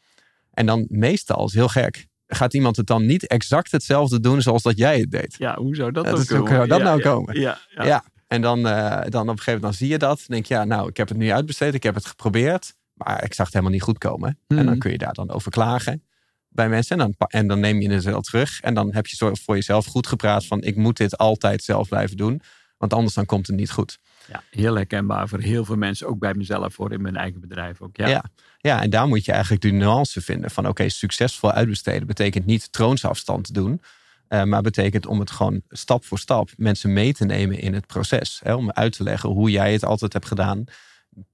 En 0.51 0.67
dan 0.67 0.87
meestal, 0.89 1.47
is 1.47 1.55
heel 1.55 1.69
gek, 1.69 2.07
gaat 2.29 2.55
iemand 2.55 2.77
het 2.77 2.87
dan 2.87 3.07
niet 3.07 3.27
exact 3.27 3.73
hetzelfde 3.73 4.21
doen 4.21 4.43
zoals 4.43 4.63
dat 4.63 4.77
jij 4.79 4.99
het 4.99 5.11
deed. 5.11 5.35
Ja, 5.39 5.57
hoe 5.57 5.75
zou 5.77 5.93
dat, 5.93 6.05
Ja, 6.05 6.11
ook 6.11 6.17
dat 6.17 6.27
zou 6.27 6.43
dat 6.69 6.79
Ja, 6.79 6.85
nou 6.85 6.97
ja, 6.99 7.03
komen? 7.03 7.41
Ja, 7.41 7.59
ja. 7.69 8.05
En 8.27 8.43
dan, 8.43 8.67
eh, 8.67 8.91
dan 8.91 9.03
op 9.03 9.09
een 9.09 9.11
gegeven 9.11 9.45
moment 9.45 9.63
dan 9.63 9.73
zie 9.73 9.89
je 9.89 9.99
dat. 9.99 10.17
Dan 10.17 10.27
denk 10.27 10.47
je, 10.47 10.55
ja, 10.55 10.65
nou, 10.65 10.89
ik 10.89 10.97
heb 10.97 11.09
het 11.09 11.17
nu 11.17 11.33
uitbesteed. 11.33 11.75
Ik 11.75 11.83
heb 11.83 11.95
het 11.95 12.07
geprobeerd. 12.07 12.75
Maar 12.93 13.25
ik 13.25 13.35
zag 13.35 13.45
het 13.45 13.55
helemaal 13.55 13.75
niet 13.75 13.83
goed 13.85 13.99
komen. 13.99 14.39
En 14.47 14.57
dan 14.57 14.65
Mhm. 14.65 14.79
kun 14.79 14.91
je 14.91 14.99
daar 14.99 15.13
dan 15.13 15.31
over 15.31 15.51
klagen 15.51 16.03
bij 16.49 16.69
mensen. 16.69 17.01
En 17.01 17.15
dan, 17.19 17.29
en 17.29 17.47
dan 17.47 17.61
neem 17.61 17.81
je 17.81 17.91
het 17.91 18.05
wel 18.05 18.21
terug. 18.21 18.61
En 18.61 18.75
dan 18.75 18.95
heb 18.95 19.07
je 19.07 19.37
voor 19.43 19.55
jezelf 19.55 19.87
goed 19.87 20.07
gepraat 20.07 20.47
van... 20.47 20.63
ik 20.63 20.77
moet 20.77 20.97
dit 20.97 21.19
altijd 21.19 21.63
zelf 21.63 21.89
blijven 21.89 22.17
doen. 22.17 22.41
Want 22.77 22.93
anders 22.93 23.15
dan 23.15 23.27
komt 23.27 23.47
het 23.47 23.57
niet 23.57 23.71
goed. 23.71 23.99
Ja, 24.29 24.43
heel 24.51 24.75
herkenbaar 24.75 25.29
voor 25.29 25.41
heel 25.41 25.65
veel 25.65 25.77
mensen, 25.77 26.07
ook 26.07 26.19
bij 26.19 26.35
mezelf 26.35 26.75
voor 26.75 26.93
in 26.93 27.03
mijn 27.03 27.17
eigen 27.17 27.41
bedrijf 27.41 27.81
ook. 27.81 27.97
Ja, 27.97 28.23
Ja. 28.61 28.83
En 28.83 28.91
daar 28.91 29.09
moet 29.09 29.25
je 29.25 29.33
eigenlijk 29.33 29.63
de 29.63 29.71
nuance 29.71 30.21
vinden 30.21 30.51
van 30.51 30.69
oké, 30.69 30.89
succesvol 30.89 31.53
uitbesteden 31.53 32.07
betekent 32.07 32.47
niet 32.47 32.73
troonsafstand 32.73 33.55
doen. 33.55 33.81
eh, 34.29 34.43
maar 34.43 34.63
betekent 34.63 35.07
om 35.07 35.21
het 35.21 35.31
gewoon 35.31 35.63
stap 35.69 36.05
voor 36.05 36.19
stap 36.19 36.51
mensen 36.57 36.93
mee 36.93 37.13
te 37.13 37.25
nemen 37.25 37.59
in 37.59 37.75
het 37.75 37.87
proces. 37.87 38.41
Hè, 38.43 38.55
om 38.55 38.71
uit 38.71 38.93
te 38.93 39.03
leggen 39.03 39.31
hoe 39.31 39.51
jij 39.51 39.73
het 39.73 39.85
altijd 39.85 40.13
hebt 40.13 40.27
gedaan. 40.27 40.65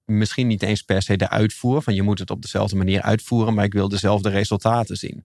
Misschien 0.05 0.47
niet 0.47 0.63
eens 0.63 0.83
per 0.83 1.03
se 1.03 1.17
de 1.17 1.29
uitvoer, 1.29 1.83
van 1.83 1.95
je 1.95 2.03
moet 2.03 2.19
het 2.19 2.31
op 2.31 2.43
dezelfde 2.43 2.77
manier 2.77 3.03
uitvoeren, 3.03 3.55
maar 3.55 3.65
ik 3.65 3.73
wil 3.73 3.89
dezelfde 3.89 4.29
resultaten 4.29 4.97
zien. 4.97 5.25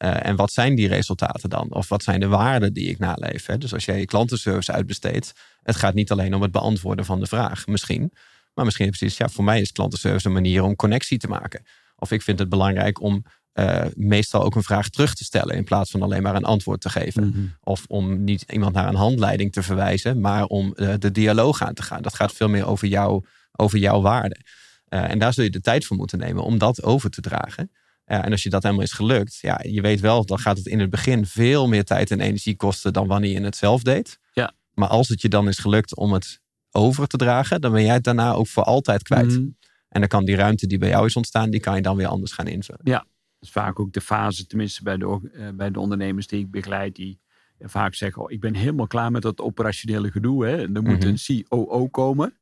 Eh, 0.00 0.26
en 0.26 0.36
wat 0.36 0.52
zijn 0.52 0.74
die 0.74 0.88
resultaten 0.88 1.50
dan? 1.50 1.74
Of 1.74 1.88
wat 1.88 2.02
zijn 2.02 2.20
de 2.20 2.26
waarden 2.26 2.72
die 2.72 2.88
ik 2.88 2.98
naleef? 2.98 3.46
Hè? 3.46 3.58
Dus 3.58 3.74
als 3.74 3.84
jij 3.84 3.98
je 3.98 4.04
klantenservice 4.04 4.72
uitbesteedt, 4.72 5.32
het 5.62 5.76
gaat 5.76 5.94
niet 5.94 6.10
alleen 6.10 6.34
om 6.34 6.42
het 6.42 6.52
beantwoorden 6.52 7.04
van 7.04 7.20
de 7.20 7.26
vraag, 7.26 7.66
misschien. 7.66 8.12
Maar 8.54 8.64
misschien 8.64 8.88
precies, 8.88 9.16
ja, 9.16 9.28
voor 9.28 9.44
mij 9.44 9.60
is 9.60 9.72
klantenservice 9.72 10.26
een 10.26 10.32
manier 10.32 10.62
om 10.62 10.76
connectie 10.76 11.18
te 11.18 11.28
maken. 11.28 11.62
Of 11.96 12.10
ik 12.10 12.22
vind 12.22 12.38
het 12.38 12.48
belangrijk 12.48 13.00
om 13.00 13.24
eh, 13.52 13.84
meestal 13.94 14.42
ook 14.42 14.54
een 14.54 14.62
vraag 14.62 14.88
terug 14.88 15.14
te 15.14 15.24
stellen 15.24 15.56
in 15.56 15.64
plaats 15.64 15.90
van 15.90 16.02
alleen 16.02 16.22
maar 16.22 16.34
een 16.34 16.44
antwoord 16.44 16.80
te 16.80 16.90
geven. 16.90 17.28
Mhm. 17.28 17.40
Of 17.60 17.84
om 17.88 18.24
niet 18.24 18.44
iemand 18.48 18.74
naar 18.74 18.88
een 18.88 18.94
handleiding 18.94 19.52
te 19.52 19.62
verwijzen, 19.62 20.20
maar 20.20 20.44
om 20.44 20.74
eh, 20.74 20.94
de 20.98 21.10
dialoog 21.10 21.62
aan 21.62 21.74
te 21.74 21.82
gaan. 21.82 22.02
Dat 22.02 22.14
gaat 22.14 22.32
veel 22.32 22.48
meer 22.48 22.66
over, 22.66 22.88
jou, 22.88 23.24
over 23.52 23.78
jouw 23.78 24.00
waarde. 24.00 24.36
En 24.88 25.18
daar 25.18 25.32
zul 25.32 25.44
je 25.44 25.50
de 25.50 25.60
tijd 25.60 25.84
voor 25.84 25.96
moeten 25.96 26.18
nemen 26.18 26.44
om 26.44 26.58
dat 26.58 26.82
over 26.82 27.10
te 27.10 27.20
dragen. 27.20 27.70
Eh, 28.10 28.24
en 28.24 28.30
als 28.30 28.42
je 28.42 28.50
dat 28.50 28.62
helemaal 28.62 28.84
is 28.84 28.92
gelukt, 28.92 29.38
ja, 29.40 29.60
je 29.62 29.80
weet 29.80 30.00
wel, 30.00 30.24
dan 30.24 30.38
gaat 30.38 30.56
het 30.56 30.66
in 30.66 30.80
het 30.80 30.90
begin 30.90 31.26
veel 31.26 31.68
meer 31.68 31.84
tijd 31.84 32.10
en 32.10 32.20
energie 32.20 32.56
kosten 32.56 32.92
dan 32.92 33.06
wanneer 33.06 33.30
je 33.30 33.40
het 33.40 33.56
zelf 33.56 33.82
deed. 33.82 34.18
Ja. 34.32 34.52
Maar 34.74 34.88
als 34.88 35.08
het 35.08 35.20
je 35.20 35.28
dan 35.28 35.48
is 35.48 35.58
gelukt 35.58 35.96
om 35.96 36.12
het 36.12 36.40
over 36.70 37.06
te 37.06 37.16
dragen, 37.16 37.60
dan 37.60 37.72
ben 37.72 37.84
jij 37.84 37.94
het 37.94 38.04
daarna 38.04 38.32
ook 38.32 38.46
voor 38.46 38.62
altijd 38.62 39.02
kwijt. 39.02 39.26
Mhm. 39.26 39.46
En 39.88 40.00
dan 40.00 40.08
kan 40.08 40.24
die 40.24 40.36
ruimte 40.36 40.66
die 40.66 40.78
bij 40.78 40.88
jou 40.88 41.06
is 41.06 41.16
ontstaan, 41.16 41.50
die 41.50 41.60
kan 41.60 41.76
je 41.76 41.82
dan 41.82 41.96
weer 41.96 42.06
anders 42.06 42.32
gaan 42.32 42.46
invullen. 42.46 42.80
Dat 42.84 43.04
is 43.40 43.50
vaak 43.50 43.80
ook 43.80 43.92
de 43.92 44.00
fase, 44.00 44.46
tenminste 44.46 44.82
bij 44.82 44.96
de, 44.96 45.30
eh, 45.34 45.48
bij 45.54 45.70
de 45.70 45.80
ondernemers 45.80 46.26
die 46.26 46.40
ik 46.40 46.50
begeleid, 46.50 46.94
die 46.94 47.20
vaak 47.60 47.94
zeggen, 47.94 48.22
oh, 48.22 48.30
ik 48.30 48.40
ben 48.40 48.54
helemaal 48.54 48.86
klaar 48.86 49.10
met 49.10 49.22
dat 49.22 49.40
operationele 49.40 50.10
gedoe. 50.10 50.46
Hè. 50.46 50.62
En 50.62 50.76
er 50.76 50.82
moet 50.82 50.98
Mhm. 51.04 51.08
een 51.28 51.44
COO 51.48 51.88
komen. 51.88 52.34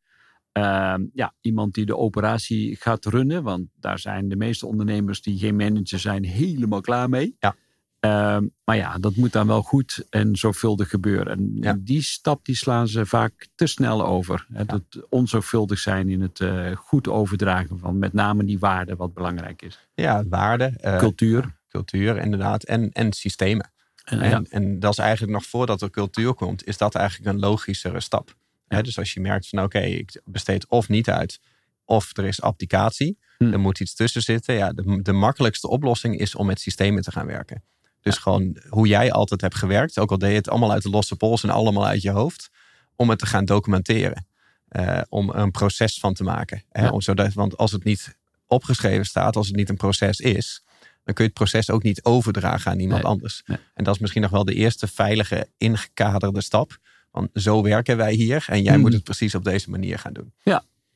Ehm, 0.53 1.03
ja, 1.13 1.35
iemand 1.41 1.75
die 1.75 1.87
de 1.87 1.97
operatie 1.97 2.77
gaat 2.77 3.05
runnen, 3.05 3.43
want 3.43 3.67
daar 3.75 3.99
zijn 3.99 4.29
de 4.29 4.37
meeste 4.37 4.67
ondernemers 4.67 5.23
die 5.23 5.39
geen 5.39 5.57
manager 5.57 5.99
zijn 5.99 6.25
helemaal 6.25 6.81
klaar 6.81 7.09
mee. 7.09 7.37
Ja. 7.39 7.55
Ehm, 8.01 8.47
maar 8.65 8.77
ja, 8.77 8.99
dat 8.99 9.17
moet 9.17 9.33
dan 9.33 9.47
wel 9.47 9.63
goed 9.63 10.07
en 10.11 10.37
zorgvuldig 10.37 10.89
gebeuren. 10.89 11.37
En 11.37 11.57
Ja. 11.61 11.77
die 11.81 12.03
stap 12.03 12.45
die 12.45 12.57
slaan 12.57 12.89
ze 12.89 13.07
vaak 13.07 13.49
te 13.55 13.67
snel 13.67 14.07
over. 14.07 14.47
Hè, 14.53 14.65
Dat 14.65 14.83
onzorgvuldig 15.09 15.79
zijn 15.79 16.09
in 16.09 16.21
het 16.21 16.41
eh, 16.41 16.77
goed 16.77 17.09
overdragen 17.09 17.79
van 17.79 17.99
met 17.99 18.13
name 18.13 18.45
die 18.45 18.59
waarden 18.59 18.97
wat 18.97 19.15
belangrijk 19.15 19.63
is. 19.63 19.89
Ja, 19.95 20.25
waarde, 20.29 20.65
eh, 20.81 20.99
Cultuur. 20.99 21.57
cultuur 21.69 22.17
inderdaad 22.19 22.63
en, 22.65 22.91
en 22.93 23.13
systemen. 23.13 23.71
En, 24.05 24.47
en 24.51 24.79
dat 24.79 24.93
is 24.93 24.99
eigenlijk 24.99 25.33
nog 25.33 25.45
voordat 25.47 25.83
er 25.83 25.91
cultuur 25.91 26.35
komt, 26.35 26.67
is 26.67 26.79
dat 26.79 26.95
eigenlijk 26.95 27.31
een 27.35 27.41
logischere 27.41 28.01
stap. 28.01 28.35
Dus 28.69 28.99
als 28.99 29.13
je 29.13 29.21
merkt 29.21 29.49
van 29.49 29.63
oké, 29.63 29.79
ik 29.81 30.21
besteed 30.25 30.67
of 30.69 30.89
niet 30.89 31.11
uit, 31.11 31.41
of 31.85 32.17
er 32.17 32.25
is 32.25 32.41
applicatie, 32.43 33.19
Hm. 33.39 33.53
er 33.53 33.61
moet 33.61 33.81
iets 33.81 33.95
tussen 33.95 34.23
zitten. 34.23 34.55
Ja, 34.55 34.73
de, 34.73 35.03
de 35.03 35.13
makkelijkste 35.13 35.69
oplossing 35.69 36.19
is 36.19 36.35
om 36.35 36.47
met 36.47 36.61
systemen 36.61 37.03
te 37.03 37.13
gaan 37.13 37.27
werken. 37.27 37.63
Dus 38.01 38.17
gewoon 38.19 38.57
hoe 38.69 38.87
jij 38.87 39.13
altijd 39.13 39.41
hebt 39.41 39.55
gewerkt, 39.55 39.99
ook 39.99 40.11
al 40.11 40.19
deed 40.19 40.31
je 40.31 40.37
het 40.37 40.49
allemaal 40.49 40.73
uit 40.73 40.83
de 40.83 40.91
losse 40.91 41.17
pols 41.17 41.43
en 41.43 41.51
allemaal 41.51 41.87
uit 41.87 42.03
je 42.03 42.11
hoofd, 42.11 42.51
om 42.97 43.11
het 43.11 43.19
te 43.19 43.27
gaan 43.27 43.45
documenteren. 43.45 44.27
Eh, 44.69 45.01
om 45.09 45.31
een 45.31 45.51
proces 45.51 45.99
van 45.99 46.15
te 46.15 46.23
maken. 46.25 46.63
Hè, 46.69 46.85
Ja. 46.85 46.91
om 46.91 47.01
zodat, 47.01 47.33
want 47.33 47.57
als 47.57 47.73
het 47.73 47.85
niet 47.85 48.17
opgeschreven 48.47 49.05
staat, 49.07 49.37
als 49.37 49.47
het 49.47 49.57
niet 49.57 49.69
een 49.69 49.77
proces 49.77 50.21
is, 50.21 50.63
dan 51.05 51.15
kun 51.15 51.25
je 51.25 51.31
het 51.31 51.33
proces 51.39 51.71
ook 51.71 51.83
niet 51.83 52.05
overdragen 52.05 52.71
aan 52.71 52.79
iemand 52.79 53.03
Nee. 53.03 53.11
anders. 53.11 53.43
Nee. 53.47 53.59
En 53.75 53.85
dat 53.85 53.95
is 53.95 54.01
misschien 54.01 54.23
nog 54.23 54.31
wel 54.31 54.45
de 54.45 54.55
eerste 54.55 54.87
veilige, 54.87 55.49
ingekaderde 55.57 56.41
stap. 56.43 56.79
Want 57.19 57.31
zo 57.35 57.63
werken 57.63 57.97
wij 57.97 58.13
hier 58.13 58.45
en 58.49 58.63
jij 58.63 58.73
Hmm. 58.73 58.83
moet 58.83 58.93
het 58.93 59.05
precies 59.05 59.35
op 59.35 59.45
deze 59.45 59.71
manier 59.71 59.99
gaan 59.99 60.13
doen. 60.13 60.33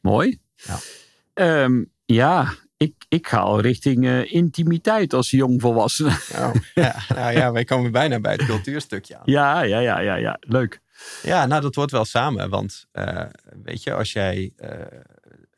mooi. 0.01 0.39
Ja. 0.57 0.79
Ehm, 1.35 1.85
ja, 2.05 2.55
ik, 2.77 2.95
ik 3.09 3.27
ga 3.29 3.39
al 3.39 3.61
richting 3.61 4.07
eh, 4.07 4.33
intimiteit 4.33 5.13
als 5.15 5.31
jongvolwassene. 5.31 6.19
Nou, 6.33 6.61
ja, 6.75 6.95
nou 7.09 7.33
ja, 7.33 7.53
wij 7.53 7.65
komen 7.65 7.93
bijna 7.93 8.21
bij 8.21 8.33
het 8.33 8.45
cultuurstukje 8.45 9.17
aan. 9.17 9.23
ja, 9.25 9.63
ja, 9.63 9.79
ja, 9.79 9.99
ja, 10.01 10.15
ja, 10.15 10.37
leuk. 10.41 10.81
Ja, 11.23 11.47
nou 11.47 11.63
dat 11.63 11.75
wordt 11.75 11.91
wel 11.93 12.05
samen. 12.05 12.49
Want 12.51 12.87
eh, 12.93 13.25
weet 13.63 13.83
je, 13.83 13.93
als 13.95 14.13
jij 14.13 14.53
eh, 14.57 14.71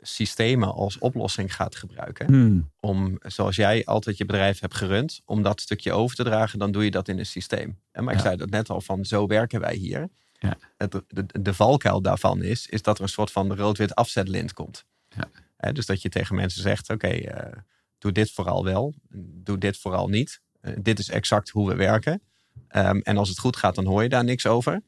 systemen 0.01 0.75
als 0.75 0.99
oplossing 0.99 1.55
gaat 1.55 1.77
gebruiken. 1.77 2.27
Hmm. 2.27 2.71
Om, 2.81 3.19
zoals 3.21 3.57
jij 3.57 3.85
altijd 3.85 4.17
je 4.19 4.25
bedrijf 4.25 4.61
hebt 4.61 4.75
gerund, 4.75 5.21
om 5.25 5.43
dat 5.43 5.61
stukje 5.61 5.93
over 5.93 6.17
te 6.17 6.25
dragen, 6.25 6.59
dan 6.59 6.73
doe 6.73 6.85
je 6.85 6.91
dat 6.91 7.09
in 7.09 7.19
een 7.19 7.27
systeem. 7.27 7.79
En 7.93 8.05
maar 8.05 8.13
ik 8.15 8.19
Ja. 8.21 8.25
zei 8.27 8.37
dat 8.37 8.51
net 8.51 8.71
al 8.71 8.81
van, 8.81 9.05
zo 9.05 9.27
werken 9.27 9.61
wij 9.61 9.75
hier. 9.75 10.09
Ja. 10.39 10.59
Het, 10.77 11.03
de, 11.09 11.25
de 11.41 11.55
valkuil 11.55 12.03
daarvan 12.03 12.43
is, 12.43 12.67
is 12.67 12.83
dat 12.83 12.97
er 12.97 13.03
een 13.03 13.09
soort 13.09 13.31
van 13.31 13.57
rood-wit 13.57 13.95
afzetlint 13.95 14.53
komt. 14.53 14.85
Ja. 15.09 15.73
Dus 15.73 15.87
dat 15.87 16.03
je 16.03 16.09
tegen 16.09 16.35
mensen 16.35 16.63
zegt, 16.63 16.91
oké, 16.91 17.09
eh, 17.09 17.53
doe 17.99 18.13
dit 18.13 18.31
vooral 18.31 18.65
wel, 18.65 18.95
doe 19.19 19.59
dit 19.59 19.79
vooral 19.79 20.09
niet. 20.09 20.41
Eh, 20.61 20.73
dit 20.79 20.99
is 20.99 21.11
exact 21.11 21.51
hoe 21.51 21.69
we 21.69 21.75
werken. 21.75 22.23
Ehm, 22.69 22.99
en 22.99 23.17
als 23.17 23.29
het 23.29 23.39
goed 23.39 23.57
gaat, 23.57 23.75
dan 23.75 23.85
hoor 23.85 24.03
je 24.03 24.09
daar 24.09 24.25
niks 24.25 24.47
over. 24.47 24.83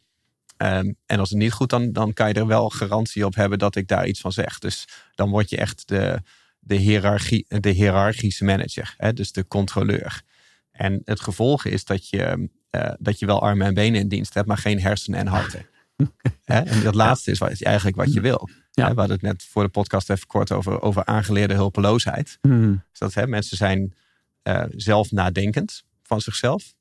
Ehm, 0.57 0.93
en 1.07 1.19
als 1.19 1.31
het 1.31 1.39
niet 1.39 1.53
goed, 1.53 1.71
dan, 1.71 1.93
dan 1.93 2.13
kan 2.13 2.29
je 2.29 2.35
er 2.35 2.47
wel 2.47 2.71
garantie 2.71 3.27
op 3.27 3.35
hebben 3.35 3.59
dat 3.59 3.77
ik 3.77 3.89
daar 3.89 4.07
iets 4.07 4.21
van 4.21 4.33
zeg. 4.33 4.59
Dus 4.59 4.89
dan 5.15 5.31
word 5.31 5.51
je 5.51 5.57
echt 5.57 5.89
de, 5.89 6.23
de, 6.59 6.75
hiërarchie, 6.75 7.45
de 7.49 7.71
hiërarchische 7.71 8.45
manager, 8.45 8.95
hè, 8.97 9.13
dus 9.13 9.33
de 9.33 9.47
controleur. 9.47 10.23
En 10.71 11.03
het 11.05 11.21
gevolg 11.21 11.65
is 11.65 11.85
dat 11.85 12.09
je, 12.09 12.49
uh, 12.77 12.95
dat 12.99 13.19
je 13.19 13.27
wel 13.27 13.43
armen 13.43 13.67
en 13.67 13.75
benen 13.75 14.01
in 14.01 14.09
dienst 14.09 14.35
hebt, 14.35 14.47
maar 14.47 14.59
geen 14.59 14.81
hersenen 14.81 15.21
en 15.21 15.27
harten. 15.27 15.67
en 16.45 16.83
dat 16.83 16.95
laatste 16.95 17.31
is 17.31 17.39
wat, 17.39 17.63
eigenlijk 17.63 17.97
wat 17.97 18.13
je 18.13 18.21
wil. 18.21 18.49
Ja. 18.71 18.95
We 18.95 18.99
hadden 18.99 19.17
het 19.17 19.23
net 19.23 19.45
voor 19.45 19.63
de 19.63 19.69
podcast 19.69 20.11
even 20.11 20.27
kort 20.27 20.53
over, 20.53 20.83
over 20.83 21.05
aangeleerde 21.05 21.55
hulpeloosheid. 21.55 22.39
Mm. 22.43 22.83
Dus 22.91 22.99
dat 22.99 23.15
hè, 23.15 23.27
mensen 23.27 23.57
zijn 23.57 23.95
uh, 24.43 24.65
zelf 24.71 25.11
nadenkend 25.11 25.85
van 26.03 26.21
zichzelf. 26.21 26.75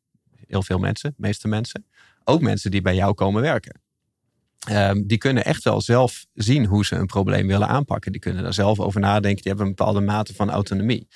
Heel 0.48 0.64
veel 0.64 0.80
mensen, 0.80 1.10
de 1.10 1.22
meeste 1.28 1.48
mensen. 1.48 1.86
Ook 2.24 2.42
mensen 2.42 2.72
die 2.72 2.82
bij 2.82 2.96
jou 2.96 3.14
komen 3.14 3.42
werken. 3.42 3.82
Um, 4.72 5.08
die 5.08 5.18
kunnen 5.18 5.46
echt 5.46 5.64
wel 5.64 5.82
zelf 5.82 6.26
zien 6.34 6.66
hoe 6.66 6.86
ze 6.86 6.96
een 6.96 7.06
probleem 7.06 7.48
willen 7.48 7.68
aanpakken. 7.68 8.12
Die 8.12 8.22
kunnen 8.22 8.44
daar 8.44 8.54
zelf 8.54 8.80
over 8.80 9.00
nadenken. 9.00 9.42
Die 9.42 9.52
hebben 9.52 9.66
een 9.66 9.76
bepaalde 9.76 10.02
mate 10.02 10.34
van 10.34 10.50
autonomie. 10.50 11.08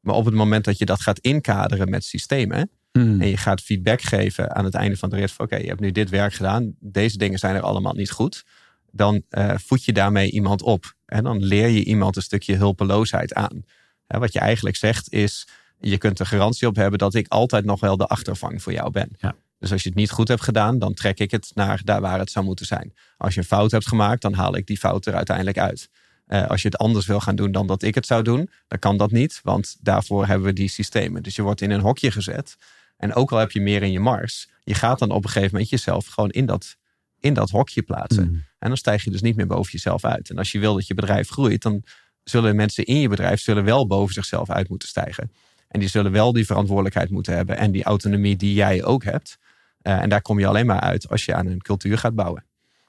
Maar 0.00 0.14
op 0.14 0.24
het 0.24 0.34
moment 0.34 0.64
dat 0.64 0.78
je 0.78 0.84
dat 0.84 1.00
gaat 1.00 1.18
inkaderen 1.18 1.90
met 1.90 2.04
systemen. 2.04 2.70
Mm. 2.92 3.20
En 3.20 3.28
je 3.28 3.36
gaat 3.36 3.60
feedback 3.60 4.02
geven 4.02 4.54
aan 4.54 4.64
het 4.64 4.74
einde 4.74 4.96
van 4.96 5.10
de 5.10 5.16
rit. 5.16 5.32
Oké, 5.32 5.42
okay, 5.42 5.60
je 5.60 5.68
hebt 5.68 5.80
nu 5.80 5.90
dit 5.90 6.10
werk 6.10 6.34
gedaan. 6.34 6.74
Deze 6.78 7.18
dingen 7.18 7.38
zijn 7.38 7.54
er 7.54 7.62
allemaal 7.62 7.94
niet 7.94 8.10
goed. 8.10 8.44
Dan 8.90 9.22
uh, 9.30 9.54
voed 9.56 9.84
je 9.84 9.92
daarmee 9.92 10.30
iemand 10.30 10.62
op. 10.62 10.94
En 11.06 11.24
dan 11.24 11.42
leer 11.42 11.68
je 11.68 11.84
iemand 11.84 12.16
een 12.16 12.22
stukje 12.22 12.56
hulpeloosheid 12.56 13.34
aan. 13.34 13.64
Wat 14.06 14.32
je 14.32 14.38
eigenlijk 14.38 14.76
zegt 14.76 15.12
is. 15.12 15.48
Je 15.80 15.98
kunt 15.98 16.18
er 16.18 16.26
garantie 16.26 16.68
op 16.68 16.76
hebben 16.76 16.98
dat 16.98 17.14
ik 17.14 17.28
altijd 17.28 17.64
nog 17.64 17.80
wel 17.80 17.96
de 17.96 18.06
achtervang 18.06 18.62
voor 18.62 18.72
jou 18.72 18.90
ben. 18.90 19.10
Ja. 19.18 19.34
Dus 19.58 19.72
als 19.72 19.82
je 19.82 19.88
het 19.88 19.98
niet 19.98 20.10
goed 20.10 20.28
hebt 20.28 20.42
gedaan, 20.42 20.78
dan 20.78 20.94
trek 20.94 21.18
ik 21.18 21.30
het 21.30 21.50
naar 21.54 21.80
daar 21.84 22.00
waar 22.00 22.18
het 22.18 22.30
zou 22.30 22.44
moeten 22.44 22.66
zijn. 22.66 22.94
Als 23.16 23.34
je 23.34 23.40
een 23.40 23.46
fout 23.46 23.70
hebt 23.70 23.88
gemaakt, 23.88 24.22
dan 24.22 24.32
haal 24.32 24.56
ik 24.56 24.66
die 24.66 24.78
fout 24.78 25.06
er 25.06 25.14
uiteindelijk 25.14 25.58
uit. 25.58 25.88
Uh, 26.28 26.46
als 26.46 26.62
je 26.62 26.68
het 26.68 26.78
anders 26.78 27.06
wil 27.06 27.20
gaan 27.20 27.36
doen 27.36 27.52
dan 27.52 27.66
dat 27.66 27.82
ik 27.82 27.94
het 27.94 28.06
zou 28.06 28.22
doen, 28.22 28.50
dan 28.68 28.78
kan 28.78 28.96
dat 28.96 29.10
niet, 29.10 29.40
want 29.42 29.76
daarvoor 29.80 30.26
hebben 30.26 30.46
we 30.46 30.52
die 30.52 30.68
systemen. 30.68 31.22
Dus 31.22 31.36
je 31.36 31.42
wordt 31.42 31.60
in 31.60 31.70
een 31.70 31.80
hokje 31.80 32.10
gezet. 32.10 32.56
En 33.00 33.14
ook 33.14 33.32
al 33.32 33.38
heb 33.38 33.50
je 33.50 33.60
meer 33.60 33.82
in 33.82 33.92
je 33.92 34.00
mars, 34.00 34.48
je 34.64 34.74
gaat 34.74 34.98
dan 34.98 35.10
op 35.10 35.24
een 35.24 35.30
gegeven 35.30 35.52
moment 35.52 35.70
jezelf 35.70 36.06
gewoon 36.06 36.30
in 36.30 36.46
dat, 36.46 36.76
in 37.20 37.34
dat 37.34 37.50
hokje 37.50 37.82
plaatsen. 37.82 38.28
Mm. 38.28 38.44
En 38.58 38.68
dan 38.68 38.76
stijg 38.76 39.04
je 39.04 39.10
dus 39.10 39.20
niet 39.20 39.36
meer 39.36 39.46
boven 39.46 39.72
jezelf 39.72 40.04
uit. 40.04 40.30
En 40.30 40.38
als 40.38 40.52
je 40.52 40.58
wil 40.58 40.74
dat 40.74 40.86
je 40.86 40.94
bedrijf 40.94 41.28
groeit, 41.28 41.62
dan 41.62 41.82
zullen 42.24 42.56
mensen 42.56 42.84
in 42.84 43.00
je 43.00 43.08
bedrijf 43.08 43.40
zullen 43.40 43.64
wel 43.64 43.86
boven 43.86 44.14
zichzelf 44.14 44.50
uit 44.50 44.68
moeten 44.68 44.88
stijgen. 44.88 45.32
En 45.68 45.80
die 45.80 45.88
zullen 45.88 46.12
wel 46.12 46.32
die 46.32 46.46
verantwoordelijkheid 46.46 47.10
moeten 47.10 47.36
hebben 47.36 47.56
en 47.56 47.70
die 47.70 47.84
autonomie 47.84 48.36
die 48.36 48.54
jij 48.54 48.84
ook 48.84 49.04
hebt. 49.04 49.38
Uh, 49.82 50.02
en 50.02 50.08
daar 50.08 50.22
kom 50.22 50.38
je 50.38 50.46
alleen 50.46 50.66
maar 50.66 50.80
uit 50.80 51.08
als 51.08 51.24
je 51.24 51.34
aan 51.34 51.46
een 51.46 51.62
cultuur 51.62 51.98
gaat 51.98 52.14
bouwen. 52.14 52.44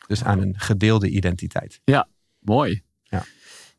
Dus 0.07 0.23
aan 0.23 0.41
een 0.41 0.59
gedeelde 0.59 1.09
identiteit. 1.09 1.81
Ja, 1.83 2.07
mooi. 2.39 2.83
Ja, 3.03 3.23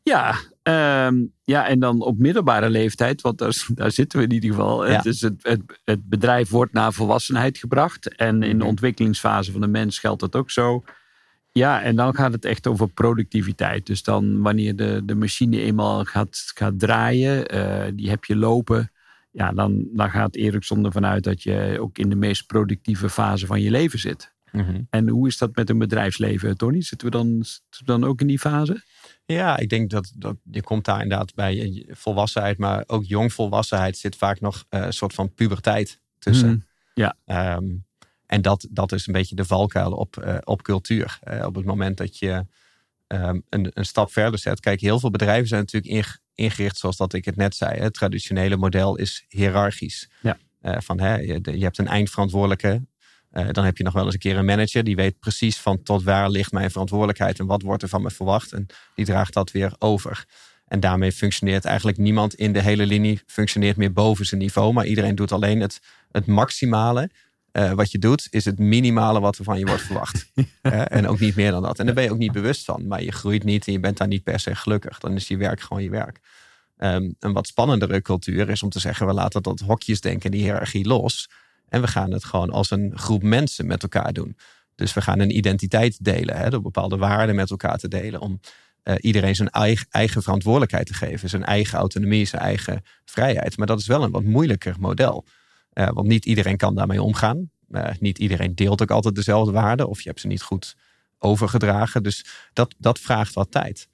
ja, 0.03 0.35
um, 0.63 1.33
ja 1.43 1.67
en 1.67 1.79
dan 1.79 2.01
op 2.01 2.17
middelbare 2.17 2.69
leeftijd, 2.69 3.21
want 3.21 3.37
daar, 3.37 3.65
daar 3.75 3.91
zitten 3.91 4.19
we 4.19 4.25
in 4.25 4.31
ieder 4.31 4.49
geval. 4.49 4.87
Ja. 4.87 4.95
Het, 4.95 5.05
is 5.05 5.21
het, 5.21 5.35
het, 5.41 5.61
het 5.83 6.09
bedrijf 6.09 6.49
wordt 6.49 6.73
naar 6.73 6.93
volwassenheid 6.93 7.57
gebracht. 7.57 8.15
En 8.15 8.43
in 8.43 8.57
de 8.57 8.65
ontwikkelingsfase 8.65 9.51
van 9.51 9.61
de 9.61 9.67
mens 9.67 9.99
geldt 9.99 10.19
dat 10.19 10.35
ook 10.35 10.51
zo. 10.51 10.83
Ja, 11.51 11.81
en 11.81 11.95
dan 11.95 12.15
gaat 12.15 12.31
het 12.31 12.45
echt 12.45 12.67
over 12.67 12.87
productiviteit. 12.89 13.85
Dus 13.85 14.03
dan 14.03 14.41
wanneer 14.41 14.75
de, 14.75 15.01
de 15.05 15.15
machine 15.15 15.61
eenmaal 15.61 16.03
gaat, 16.03 16.51
gaat 16.55 16.79
draaien, 16.79 17.55
uh, 17.55 17.85
die 17.95 18.09
heb 18.09 18.25
je 18.25 18.35
lopen. 18.35 18.91
Ja, 19.31 19.51
dan, 19.51 19.87
dan 19.93 20.09
gaat 20.09 20.35
Ericsson 20.35 20.85
ervan 20.85 21.05
uit 21.05 21.23
dat 21.23 21.43
je 21.43 21.77
ook 21.79 21.97
in 21.97 22.09
de 22.09 22.15
meest 22.15 22.45
productieve 22.45 23.09
fase 23.09 23.45
van 23.45 23.61
je 23.61 23.71
leven 23.71 23.99
zit. 23.99 24.33
mm 24.51 24.61
-hmm. 24.61 24.87
En 24.89 25.09
hoe 25.09 25.27
is 25.27 25.37
dat 25.37 25.55
met 25.55 25.69
een 25.69 25.77
bedrijfsleven, 25.77 26.57
Tony? 26.57 26.81
Zitten 26.81 27.07
we 27.07 27.13
dan, 27.13 27.43
zitten 27.43 27.85
we 27.85 27.85
dan 27.85 28.03
ook 28.03 28.21
in 28.21 28.27
die 28.27 28.39
fase? 28.39 28.83
Ja, 29.25 29.57
ik 29.57 29.69
denk 29.69 29.89
dat, 29.89 30.11
dat 30.15 30.35
je 30.51 30.61
komt 30.61 30.85
daar 30.85 31.01
inderdaad 31.01 31.33
bij 31.33 31.85
volwassenheid, 31.89 32.57
maar 32.57 32.83
ook 32.87 33.03
jongvolwassenheid 33.05 33.97
zit 33.97 34.15
vaak 34.15 34.39
nog 34.39 34.65
uh, 34.69 34.79
een 34.79 34.93
soort 34.93 35.13
van 35.13 35.33
puberteit 35.33 35.99
tussen. 36.19 36.49
Mm, 36.49 36.65
ja. 36.93 37.15
Um, 37.55 37.85
en 38.25 38.41
dat, 38.41 38.67
dat 38.69 38.91
is 38.91 39.07
een 39.07 39.13
beetje 39.13 39.35
de 39.35 39.45
valkuil 39.45 39.91
op, 39.91 40.23
uh, 40.25 40.37
op 40.43 40.61
cultuur. 40.61 41.19
Uh, 41.23 41.45
op 41.45 41.55
het 41.55 41.65
moment 41.65 41.97
dat 41.97 42.17
je 42.17 42.45
um, 43.07 43.43
een, 43.49 43.71
een 43.73 43.85
stap 43.85 44.11
verder 44.11 44.39
zet. 44.39 44.59
Kijk, 44.59 44.81
heel 44.81 44.99
veel 44.99 45.09
bedrijven 45.09 45.47
zijn 45.47 45.61
natuurlijk 45.61 46.19
ingericht 46.35 46.77
zoals 46.77 46.97
dat 46.97 47.13
ik 47.13 47.25
het 47.25 47.35
net 47.35 47.55
zei. 47.55 47.79
Het 47.79 47.93
traditionele 47.93 48.57
model 48.57 48.95
is 48.95 49.25
hiërarchisch. 49.27 50.09
Ja. 50.21 50.37
Uh, 50.61 50.77
van, 50.79 50.99
hè, 50.99 51.15
je, 51.15 51.39
je, 51.43 51.63
hebt 51.63 51.77
een 51.77 51.87
eindverantwoordelijke. 51.87 52.81
Uh, 53.33 53.47
dan 53.51 53.65
heb 53.65 53.77
je 53.77 53.83
nog 53.83 53.93
wel 53.93 54.05
eens 54.05 54.13
een 54.13 54.19
keer 54.19 54.37
een 54.37 54.45
manager. 54.45 54.83
Die 54.83 54.95
weet 54.95 55.19
precies 55.19 55.57
van 55.57 55.83
tot 55.83 56.03
waar 56.03 56.29
ligt 56.29 56.51
mijn 56.51 56.71
verantwoordelijkheid. 56.71 57.39
En 57.39 57.45
wat 57.45 57.61
wordt 57.61 57.83
er 57.83 57.89
van 57.89 58.01
me 58.01 58.11
verwacht. 58.11 58.51
En 58.51 58.65
die 58.95 59.05
draagt 59.05 59.33
dat 59.33 59.51
weer 59.51 59.73
over. 59.79 60.25
En 60.67 60.79
daarmee 60.79 61.11
functioneert 61.11 61.65
eigenlijk 61.65 61.97
niemand 61.97 62.33
in 62.33 62.53
de 62.53 62.61
hele 62.61 62.85
linie. 62.85 63.21
Functioneert 63.25 63.77
meer 63.77 63.93
boven 63.93 64.25
zijn 64.25 64.41
niveau. 64.41 64.73
Maar 64.73 64.85
iedereen 64.85 65.15
doet 65.15 65.31
alleen 65.31 65.59
het, 65.59 65.81
het 66.11 66.25
maximale. 66.25 67.09
Uh, 67.51 67.71
wat 67.71 67.91
je 67.91 67.99
doet, 67.99 68.27
is 68.29 68.45
het 68.45 68.59
minimale 68.59 69.19
wat 69.19 69.37
er 69.37 69.43
van 69.43 69.59
je 69.59 69.65
wordt 69.65 69.81
verwacht. 69.81 70.31
uh, 70.35 70.45
en 70.97 71.07
ook 71.07 71.19
niet 71.19 71.35
meer 71.35 71.51
dan 71.51 71.61
dat. 71.61 71.79
En 71.79 71.85
daar 71.85 71.95
ben 71.95 72.03
je 72.03 72.11
ook 72.11 72.17
niet 72.17 72.31
bewust 72.31 72.65
van. 72.65 72.87
Maar 72.87 73.03
je 73.03 73.11
groeit 73.11 73.43
niet 73.43 73.67
en 73.67 73.73
je 73.73 73.79
bent 73.79 73.97
daar 73.97 74.07
niet 74.07 74.23
per 74.23 74.39
se 74.39 74.55
gelukkig. 74.55 74.99
Dan 74.99 75.15
is 75.15 75.27
je 75.27 75.37
werk 75.37 75.61
gewoon 75.61 75.83
je 75.83 75.89
werk. 75.89 76.19
Um, 76.77 77.15
een 77.19 77.33
wat 77.33 77.47
spannendere 77.47 78.01
cultuur 78.01 78.49
is 78.49 78.63
om 78.63 78.69
te 78.69 78.79
zeggen... 78.79 79.07
we 79.07 79.13
laten 79.13 79.41
dat 79.41 79.59
hokjesdenken, 79.59 80.31
die 80.31 80.41
hiërarchie 80.41 80.87
los... 80.87 81.29
en 81.73 81.81
we 81.81 81.87
gaan 81.87 82.11
het 82.11 82.23
gewoon 82.23 82.49
als 82.49 82.71
een 82.71 82.91
groep 82.95 83.23
mensen 83.23 83.65
met 83.65 83.83
elkaar 83.83 84.13
doen. 84.13 84.37
Dus 84.75 84.93
we 84.93 85.01
gaan 85.01 85.19
een 85.19 85.37
identiteit 85.37 86.03
delen, 86.03 86.37
hè, 86.37 86.49
door 86.49 86.61
bepaalde 86.61 86.97
waarden 86.97 87.35
met 87.35 87.49
elkaar 87.49 87.77
te 87.77 87.87
delen... 87.87 88.19
om 88.19 88.39
uh, 88.83 88.95
iedereen 88.99 89.35
zijn 89.35 89.49
eigen, 89.49 89.87
eigen 89.89 90.21
verantwoordelijkheid 90.21 90.87
te 90.87 90.93
geven. 90.93 91.29
Zijn 91.29 91.43
eigen 91.43 91.77
autonomie, 91.77 92.25
zijn 92.25 92.41
eigen 92.41 92.81
vrijheid. 93.05 93.57
Maar 93.57 93.67
dat 93.67 93.79
is 93.79 93.87
wel 93.87 94.03
een 94.03 94.11
wat 94.11 94.23
moeilijker 94.23 94.75
model... 94.79 95.25
Uh, 95.73 95.89
want 95.89 96.07
niet 96.07 96.25
iedereen 96.25 96.57
kan 96.57 96.75
daarmee 96.75 97.01
omgaan. 97.01 97.49
Uh, 97.69 97.89
niet 97.99 98.17
iedereen 98.17 98.55
deelt 98.55 98.81
ook 98.81 98.91
altijd 98.91 99.15
dezelfde 99.15 99.51
waarden. 99.51 99.89
Of 99.89 100.01
je 100.01 100.09
hebt 100.09 100.21
ze 100.21 100.27
niet 100.27 100.41
goed 100.41 100.75
overgedragen. 101.17 102.03
Dus 102.03 102.25
dat, 102.53 102.75
dat 102.77 102.99
vraagt 102.99 103.33
wat 103.33 103.51
tijd. 103.51 103.87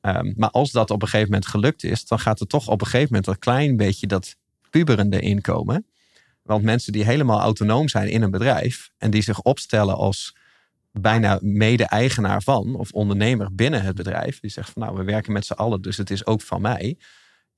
Um, 0.00 0.34
maar 0.36 0.50
als 0.50 0.70
dat 0.70 0.90
op 0.90 1.02
een 1.02 1.08
gegeven 1.08 1.32
moment 1.32 1.50
gelukt 1.50 1.84
is. 1.84 2.06
Dan 2.06 2.18
gaat 2.18 2.40
er 2.40 2.46
toch 2.46 2.68
op 2.68 2.80
een 2.80 2.86
gegeven 2.86 3.08
moment 3.14 3.26
een 3.26 3.38
klein 3.38 3.76
beetje 3.76 4.06
dat 4.06 4.36
puberende 4.70 5.20
inkomen. 5.20 5.86
Want 6.44 6.62
mensen 6.64 6.92
die 6.92 7.04
helemaal 7.04 7.40
autonoom 7.40 7.88
zijn 7.88 8.08
in 8.08 8.22
een 8.22 8.30
bedrijf. 8.30 8.90
En 8.98 9.10
die 9.10 9.22
zich 9.22 9.40
opstellen 9.40 9.96
als 9.96 10.36
bijna 10.92 11.38
mede-eigenaar 11.42 12.42
van. 12.42 12.74
Of 12.74 12.90
ondernemer 12.90 13.54
binnen 13.54 13.82
het 13.82 13.94
bedrijf. 13.94 14.40
Die 14.40 14.50
zegt 14.50 14.70
van 14.70 14.82
nou 14.82 14.96
we 14.96 15.04
werken 15.04 15.32
met 15.32 15.46
z'n 15.46 15.52
allen. 15.52 15.82
Dus 15.82 15.96
het 15.96 16.10
is 16.10 16.26
ook 16.26 16.40
van 16.40 16.60
mij. 16.60 16.98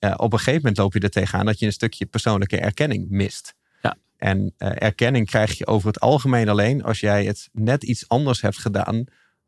Uh, 0.01 0.15
op 0.17 0.33
een 0.33 0.39
gegeven 0.39 0.61
moment 0.61 0.77
loop 0.77 0.93
je 0.93 1.01
er 1.01 1.11
tegenaan 1.11 1.47
dat 1.47 1.59
je 1.59 1.67
een 1.67 1.73
stukje 1.73 2.07
persoonlijke 2.07 2.59
erkenning 2.59 3.11
mist. 3.11 3.55
Ja. 3.83 3.97
En 4.17 4.55
uh, 4.59 4.71
erkenning 4.75 5.27
krijg 5.27 5.59
je 5.59 5.67
over 5.67 5.87
het 5.89 6.01
algemeen 6.01 6.49
alleen 6.49 6.83
als 6.83 7.01
jij 7.01 7.25
het 7.25 7.49
net 7.53 7.83
iets 7.83 8.09
anders 8.09 8.41
hebt 8.41 8.59
gedaan 8.59 9.05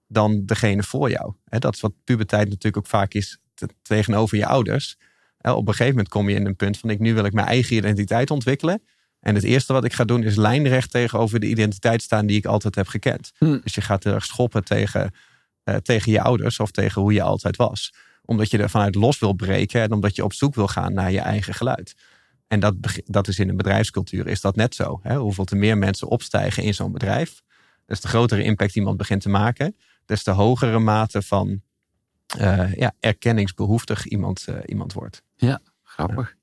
dan 0.07 0.47
degene 0.47 0.83
voor 0.83 1.11
jou. 1.11 1.35
He, 1.45 1.59
dat 1.59 1.75
is 1.75 1.81
wat 1.81 1.93
puberteit 2.05 2.49
natuurlijk 2.49 2.77
ook 2.77 2.87
vaak 2.87 3.15
is 3.15 3.39
te, 3.55 3.69
tegenover 3.83 4.37
je 4.37 4.47
ouders. 4.47 4.97
He, 5.39 5.53
op 5.53 5.67
een 5.67 5.73
gegeven 5.73 5.93
moment 5.93 6.09
kom 6.09 6.29
je 6.29 6.35
in 6.35 6.47
een 6.47 6.57
punt 6.57 6.79
van 6.79 6.91
ik 6.91 6.99
nu 6.99 7.15
wil 7.15 7.25
ik 7.25 7.33
mijn 7.33 7.47
eigen 7.47 7.77
identiteit 7.77 8.31
ontwikkelen. 8.31 8.83
En 9.29 9.35
het 9.35 9.45
eerste 9.45 9.73
wat 9.73 9.85
ik 9.85 9.93
ga 9.93 10.05
doen 10.05 10.23
is 10.23 10.37
lijnrecht 10.37 10.91
tegenover 10.91 11.41
de 11.41 11.47
identiteit 11.47 12.03
staan 12.03 12.27
die 12.27 12.37
ik 12.37 12.47
altijd 12.47 12.75
heb 12.75 12.89
gekend. 12.89 13.33
Hm. 13.39 13.59
Dus 13.63 13.75
je 13.75 13.81
gaat 13.81 14.05
er 14.05 14.23
schoppen 14.23 14.65
tegen, 14.65 15.15
uh, 15.65 15.75
tegen 15.75 16.13
je 16.13 16.21
ouders 16.21 16.61
of 16.61 16.71
tegen 16.71 17.03
hoe 17.03 17.13
je 17.13 17.23
altijd 17.23 17.57
was 17.57 17.93
omdat 18.29 18.51
je 18.51 18.59
er 18.59 18.71
vanuit 18.71 18.95
los 18.95 19.19
wil 19.19 19.33
breken 19.33 19.83
en 19.83 19.93
omdat 19.93 20.17
je 20.17 20.25
op 20.25 20.33
zoek 20.33 20.55
wil 20.55 20.69
gaan 20.69 20.93
naar 20.93 21.13
je 21.13 21.21
eigen 21.21 21.55
geluid. 21.55 21.95
En 22.49 22.61
dat, 22.61 22.75
dat 23.05 23.29
is 23.29 23.39
in 23.39 23.49
een 23.49 23.57
bedrijfscultuur 23.57 24.27
is 24.27 24.41
dat 24.41 24.57
net 24.57 24.75
zo. 24.75 25.01
Hè? 25.03 25.17
Hoeveel 25.17 25.45
te 25.45 25.57
meer 25.57 25.79
mensen 25.79 26.09
opstijgen 26.09 26.63
in 26.63 26.75
zo'n 26.75 26.93
bedrijf, 26.93 27.43
des 27.87 28.01
te 28.01 28.09
grotere 28.09 28.43
impact 28.43 28.77
iemand 28.77 28.97
begint 28.97 29.23
te 29.23 29.29
maken, 29.29 29.77
des 30.05 30.23
te 30.23 30.31
hogere 30.31 30.79
mate 30.79 31.23
van 31.23 31.63
uh, 32.41 32.75
ja, 32.75 32.95
erkenningsbehoeftig 33.01 34.07
iemand, 34.07 34.47
uh, 34.49 34.57
iemand 34.67 34.93
wordt. 34.93 35.23
Ja, 35.37 35.61
grappig. 35.83 36.37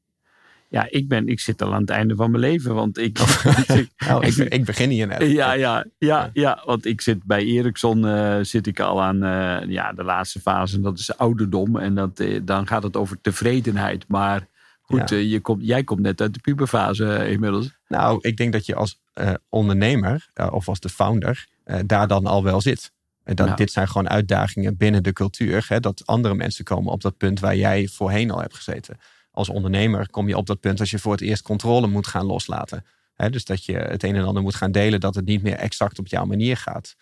Ja. 0.79 0.87
ik, 0.89 1.07
ben, 1.07 1.27
ik 1.27 1.39
zit 1.39 1.61
al 1.61 1.73
aan 1.73 1.81
het 1.81 1.89
einde 1.89 2.15
van 2.15 2.31
mijn 2.31 2.43
leven, 2.43 2.75
want 2.75 2.97
ik... 2.97 3.19
nou, 4.07 4.25
ik, 4.25 4.35
ik, 4.35 4.65
begin 4.65 4.89
hier 4.89 5.07
net. 5.07 5.21
Ja, 5.21 5.53
ja, 5.53 5.85
ja, 5.97 6.29
ja, 6.33 6.61
want 6.65 6.85
ik 6.85 7.01
zit 7.01 7.23
bij 7.23 7.43
Ericsson 7.45 8.05
uh, 8.05 8.37
zit 8.41 8.67
ik 8.67 8.79
al 8.79 9.01
aan 9.03 9.23
uh, 9.23 9.57
ja, 9.67 9.93
de 9.93 10.03
laatste 10.03 10.39
fase. 10.39 10.75
En 10.75 10.81
dat 10.81 10.99
is 10.99 11.17
ouderdom. 11.17 11.77
En 11.77 11.95
dat, 11.95 12.19
uh, 12.19 12.39
dan 12.43 12.67
gaat 12.67 12.83
het 12.83 12.97
over 12.97 13.21
tevredenheid. 13.21 14.05
Maar 14.07 14.47
goed, 14.81 15.09
ja. 15.09 15.17
je 15.17 15.39
komt, 15.39 15.65
jij 15.65 15.83
komt 15.83 15.99
net 15.99 16.21
uit 16.21 16.33
de 16.33 16.39
puberfase 16.39 17.29
inmiddels. 17.29 17.71
Nou, 17.87 18.19
ik 18.21 18.37
denk 18.37 18.53
dat 18.53 18.65
je 18.65 18.75
als 18.75 19.01
ondernemer 19.49 20.29
of 20.51 20.67
als 20.67 20.79
de 20.79 20.89
founder 20.89 21.47
daar 21.85 22.07
dan 22.07 22.25
al 22.25 22.43
wel 22.43 22.61
zit. 22.61 22.93
En 23.25 23.35
dat, 23.35 23.47
Ja. 23.47 23.55
Dit 23.55 23.71
zijn 23.71 23.87
gewoon 23.87 24.09
uitdagingen 24.09 24.77
binnen 24.77 25.03
de 25.03 25.13
cultuur. 25.13 25.65
Hè, 25.67 25.79
dat 25.79 26.01
andere 26.05 26.35
mensen 26.35 26.63
komen 26.63 26.91
op 26.91 27.01
dat 27.01 27.17
punt 27.17 27.39
waar 27.39 27.55
jij 27.55 27.87
voorheen 27.87 28.31
al 28.31 28.41
hebt 28.41 28.55
gezeten. 28.55 28.97
Als 29.35 29.49
ondernemer 29.49 30.09
kom 30.09 30.27
je 30.27 30.37
op 30.37 30.45
dat 30.45 30.59
punt 30.59 30.79
als 30.79 30.91
je 30.91 30.99
voor 30.99 31.11
het 31.11 31.21
eerst 31.21 31.41
controle 31.41 31.87
moet 31.87 32.07
gaan 32.07 32.25
loslaten. 32.25 32.85
Dus 33.29 33.45
dat 33.45 33.65
je 33.65 33.77
het 33.77 34.03
een 34.03 34.15
en 34.15 34.23
ander 34.23 34.43
moet 34.43 34.55
gaan 34.55 34.71
delen, 34.71 34.99
dat 34.99 35.15
het 35.15 35.25
niet 35.25 35.43
meer 35.43 35.55
exact 35.55 35.99
op 35.99 36.07
jouw 36.07 36.25
manier 36.25 36.57
gaat. 36.57 36.95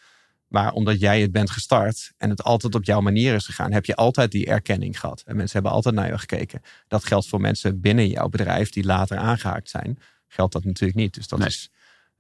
Maar 0.47 0.71
omdat 0.71 0.99
jij 0.99 1.21
het 1.21 1.31
bent 1.31 1.49
gestart 1.49 2.11
en 2.17 2.29
het 2.29 2.43
altijd 2.43 2.75
op 2.75 2.83
jouw 2.83 3.01
manier 3.01 3.35
is 3.35 3.45
gegaan, 3.45 3.71
heb 3.71 3.85
je 3.85 3.95
altijd 3.95 4.31
die 4.31 4.45
erkenning 4.45 4.99
gehad. 4.99 5.23
En 5.25 5.35
mensen 5.35 5.53
hebben 5.53 5.71
altijd 5.71 5.95
naar 5.95 6.07
je 6.07 6.17
gekeken. 6.17 6.61
Dat 6.87 7.05
geldt 7.05 7.27
voor 7.27 7.41
mensen 7.41 7.81
binnen 7.81 8.07
jouw 8.07 8.29
bedrijf 8.29 8.69
die 8.69 8.83
later 8.83 9.17
aangehaakt 9.17 9.69
zijn. 9.69 9.99
Geldt 10.27 10.53
dat 10.53 10.63
natuurlijk 10.63 10.99
niet. 10.99 11.13
Dus 11.13 11.27
dat 11.27 11.45
is, 11.45 11.69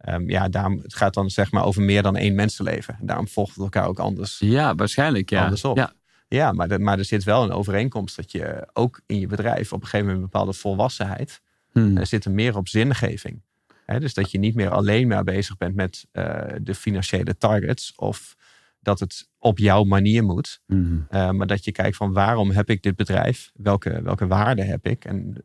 um, 0.09 0.29
ja, 0.29 0.49
daarom, 0.49 0.79
het 0.81 0.95
gaat 0.95 1.13
dan 1.13 1.29
zeg 1.29 1.51
maar 1.51 1.63
over 1.63 1.81
meer 1.81 2.01
dan 2.01 2.15
één 2.15 2.35
mensenleven. 2.35 2.97
En 2.99 3.05
daarom 3.05 3.27
volgt 3.27 3.55
het 3.55 3.63
elkaar 3.63 3.87
ook 3.87 3.99
anders. 3.99 4.39
Ja, 4.39 4.75
waarschijnlijk. 4.75 5.29
Ja. 5.29 5.43
Andersom. 5.43 5.75
Ja. 5.75 5.93
Ja, 6.33 6.51
maar, 6.51 6.81
maar 6.81 6.97
er 6.97 7.05
zit 7.05 7.23
wel 7.23 7.43
een 7.43 7.51
overeenkomst 7.51 8.15
dat 8.15 8.31
je 8.31 8.67
ook 8.73 9.01
in 9.05 9.19
je 9.19 9.27
bedrijf 9.27 9.73
op 9.73 9.81
een 9.81 9.87
gegeven 9.87 10.05
moment 10.05 10.23
een 10.23 10.31
bepaalde 10.31 10.53
volwassenheid. 10.53 11.41
Hmm. 11.71 11.97
Er 11.97 12.07
zit 12.07 12.25
er 12.25 12.31
meer 12.31 12.57
op 12.57 12.67
zingeving. 12.67 13.41
Dus 13.85 14.13
dat 14.13 14.31
je 14.31 14.37
niet 14.37 14.55
meer 14.55 14.69
alleen 14.69 15.07
maar 15.07 15.23
bezig 15.23 15.57
bent 15.57 15.75
met 15.75 16.05
uh, 16.13 16.43
de 16.61 16.75
financiële 16.75 17.37
targets 17.37 17.93
of 17.95 18.35
dat 18.79 18.99
het 18.99 19.29
op 19.37 19.57
jouw 19.57 19.83
manier 19.83 20.23
moet. 20.23 20.61
Hmm. 20.65 21.07
Uh, 21.11 21.31
maar 21.31 21.47
dat 21.47 21.65
je 21.65 21.71
kijkt 21.71 21.95
van 21.95 22.13
waarom 22.13 22.51
heb 22.51 22.69
ik 22.69 22.81
dit 22.81 22.95
bedrijf? 22.95 23.51
Welke, 23.53 24.01
welke 24.01 24.27
waarden 24.27 24.67
heb 24.67 24.87
ik? 24.87 25.05
En 25.05 25.43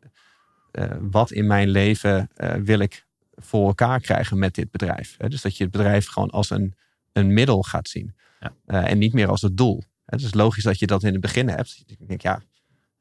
uh, 0.71 0.85
wat 0.99 1.31
in 1.31 1.47
mijn 1.47 1.69
leven 1.69 2.29
wil 2.63 2.79
ik 2.79 3.05
voor 3.35 3.67
elkaar 3.67 3.99
krijgen 3.99 4.39
met 4.39 4.55
dit 4.55 4.71
bedrijf? 4.71 5.17
Dus 5.17 5.41
dat 5.41 5.57
je 5.57 5.63
het 5.63 5.71
bedrijf 5.71 6.07
gewoon 6.07 6.29
als 6.29 6.49
een, 6.49 6.75
een 7.13 7.33
middel 7.33 7.63
gaat 7.63 7.87
zien. 7.87 8.15
Ja. 8.39 8.85
en 8.85 8.97
niet 8.97 9.13
meer 9.13 9.27
als 9.27 9.41
het 9.41 9.57
doel. 9.57 9.83
Het 10.09 10.21
is 10.21 10.33
logisch 10.33 10.63
dat 10.63 10.79
je 10.79 10.87
dat 10.87 11.03
in 11.03 11.11
het 11.11 11.21
begin 11.21 11.49
hebt. 11.49 11.83
Ik 11.87 12.07
denk, 12.07 12.21
ja, 12.21 12.41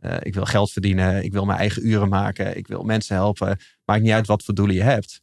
uh, 0.00 0.16
ik 0.20 0.34
wil 0.34 0.44
geld 0.44 0.70
verdienen, 0.70 1.24
ik 1.24 1.32
wil 1.32 1.44
mijn 1.44 1.58
eigen 1.58 1.86
uren 1.86 2.08
maken, 2.08 2.56
ik 2.56 2.66
wil 2.66 2.82
mensen 2.82 3.16
helpen. 3.16 3.58
Maakt 3.84 4.02
niet 4.02 4.12
uit 4.12 4.26
wat 4.26 4.42
voor 4.42 4.54
doelen 4.54 4.74
je 4.76 4.82
hebt. 4.82 5.22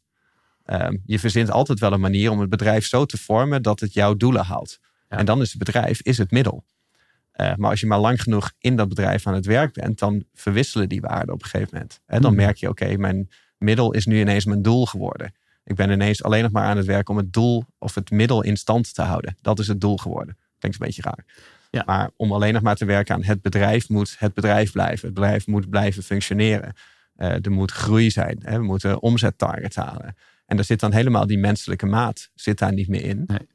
Um, 0.65 1.01
je 1.05 1.19
verzint 1.19 1.51
altijd 1.51 1.79
wel 1.79 1.93
een 1.93 1.99
manier 1.99 2.31
om 2.31 2.39
het 2.39 2.49
bedrijf 2.49 2.85
zo 2.85 3.05
te 3.05 3.17
vormen 3.17 3.61
dat 3.61 3.79
het 3.79 3.93
jouw 3.93 4.15
doelen 4.15 4.45
haalt. 4.45 4.79
Ja. 5.09 5.17
En 5.17 5.25
dan 5.25 5.41
is 5.41 5.49
het 5.49 5.57
bedrijf 5.57 6.01
is 6.01 6.17
het 6.17 6.31
middel. 6.31 6.65
Uh, 7.35 7.55
maar 7.55 7.69
als 7.69 7.79
je 7.79 7.87
maar 7.87 7.99
lang 7.99 8.21
genoeg 8.21 8.51
in 8.59 8.75
dat 8.75 8.89
bedrijf 8.89 9.27
aan 9.27 9.33
het 9.33 9.45
werk 9.45 9.73
bent, 9.73 9.99
dan 9.99 10.23
verwisselen 10.33 10.89
die 10.89 11.01
waarden 11.01 11.33
op 11.33 11.43
een 11.43 11.49
gegeven 11.49 11.69
moment. 11.73 11.99
En 12.05 12.21
dan 12.21 12.33
Mhm. 12.33 12.41
merk 12.41 12.57
je, 12.57 12.69
oké, 12.69 12.97
mijn 12.97 13.29
middel 13.57 13.91
is 13.93 14.05
nu 14.05 14.19
ineens 14.19 14.45
mijn 14.45 14.61
doel 14.61 14.85
geworden. 14.85 15.33
Ik 15.63 15.75
ben 15.75 15.89
ineens 15.89 16.23
alleen 16.23 16.43
nog 16.43 16.51
maar 16.51 16.63
aan 16.65 16.77
het 16.77 16.85
werk 16.85 17.09
om 17.09 17.17
het 17.17 17.33
doel 17.33 17.65
of 17.77 17.95
het 17.95 18.11
middel 18.11 18.43
in 18.43 18.57
stand 18.57 18.93
te 18.93 19.01
houden. 19.01 19.37
Dat 19.41 19.59
is 19.59 19.67
het 19.67 19.81
doel 19.81 19.97
geworden. 19.97 20.37
Klinkt 20.59 20.79
een 20.79 20.85
beetje 20.85 21.01
raar. 21.01 21.25
Ja. 21.75 21.83
Maar 21.85 22.09
om 22.15 22.31
alleen 22.31 22.53
nog 22.53 22.61
maar 22.61 22.75
te 22.75 22.85
werken 22.85 23.15
aan 23.15 23.23
het 23.23 23.41
bedrijf 23.41 23.89
moet 23.89 24.15
het 24.19 24.33
bedrijf 24.33 24.71
blijven. 24.71 25.05
Het 25.05 25.13
bedrijf 25.13 25.47
moet 25.47 25.69
blijven 25.69 26.03
functioneren. 26.03 26.73
Uh, 27.17 27.45
er 27.45 27.51
moet 27.51 27.71
groei 27.71 28.11
zijn. 28.11 28.37
Hè? 28.41 28.57
We 28.57 28.63
moeten 28.63 29.01
omzettargets 29.01 29.75
halen. 29.75 30.15
En 30.45 30.55
daar 30.55 30.65
zit 30.65 30.79
dan 30.79 30.93
helemaal 30.93 31.27
die 31.27 31.37
menselijke 31.37 31.85
maat 31.85 32.29
zit 32.33 32.57
daar 32.57 32.73
niet 32.73 32.87
meer 32.87 33.03
in. 33.03 33.23
Nee. 33.27 33.47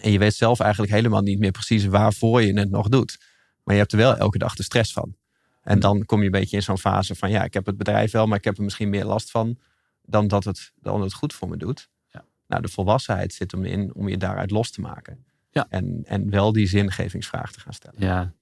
En 0.00 0.12
je 0.12 0.18
weet 0.18 0.34
zelf 0.34 0.60
eigenlijk 0.60 0.92
helemaal 0.92 1.22
niet 1.22 1.38
meer 1.38 1.50
precies 1.50 1.84
waarvoor 1.84 2.42
je 2.42 2.58
het 2.58 2.70
nog 2.70 2.88
doet. 2.88 3.18
Maar 3.64 3.74
je 3.74 3.80
hebt 3.80 3.92
er 3.92 3.98
wel 3.98 4.16
elke 4.16 4.38
dag 4.38 4.54
de 4.54 4.62
stress 4.62 4.92
van. 4.92 5.14
En 5.62 5.80
dan 5.80 6.04
kom 6.04 6.18
je 6.18 6.24
een 6.24 6.30
beetje 6.30 6.56
in 6.56 6.62
zo'n 6.62 6.78
fase 6.78 7.14
van 7.14 7.30
ja, 7.30 7.44
ik 7.44 7.54
heb 7.54 7.66
het 7.66 7.76
bedrijf 7.76 8.10
wel, 8.10 8.26
maar 8.26 8.38
ik 8.38 8.44
heb 8.44 8.56
er 8.56 8.64
misschien 8.64 8.88
meer 8.88 9.04
last 9.04 9.30
van 9.30 9.58
dan 10.02 10.28
dat 10.28 10.44
het, 10.44 10.72
dan 10.80 11.02
het 11.02 11.14
goed 11.14 11.34
voor 11.34 11.48
me 11.48 11.56
doet. 11.56 11.88
Ja. 12.08 12.24
Nou, 12.46 12.62
de 12.62 12.68
volwassenheid 12.68 13.32
zit 13.34 13.50
hem 13.50 13.64
in 13.64 13.94
om 13.94 14.08
je 14.08 14.16
daaruit 14.16 14.50
los 14.50 14.70
te 14.70 14.80
maken. 14.80 15.24
Ja. 15.52 15.66
En, 15.68 16.00
en 16.04 16.30
wel 16.30 16.52
die 16.52 16.66
zingevingsvraag 16.66 17.52
te 17.52 17.60
gaan 17.60 17.72
stellen. 17.72 18.00
Ja. 18.00 18.32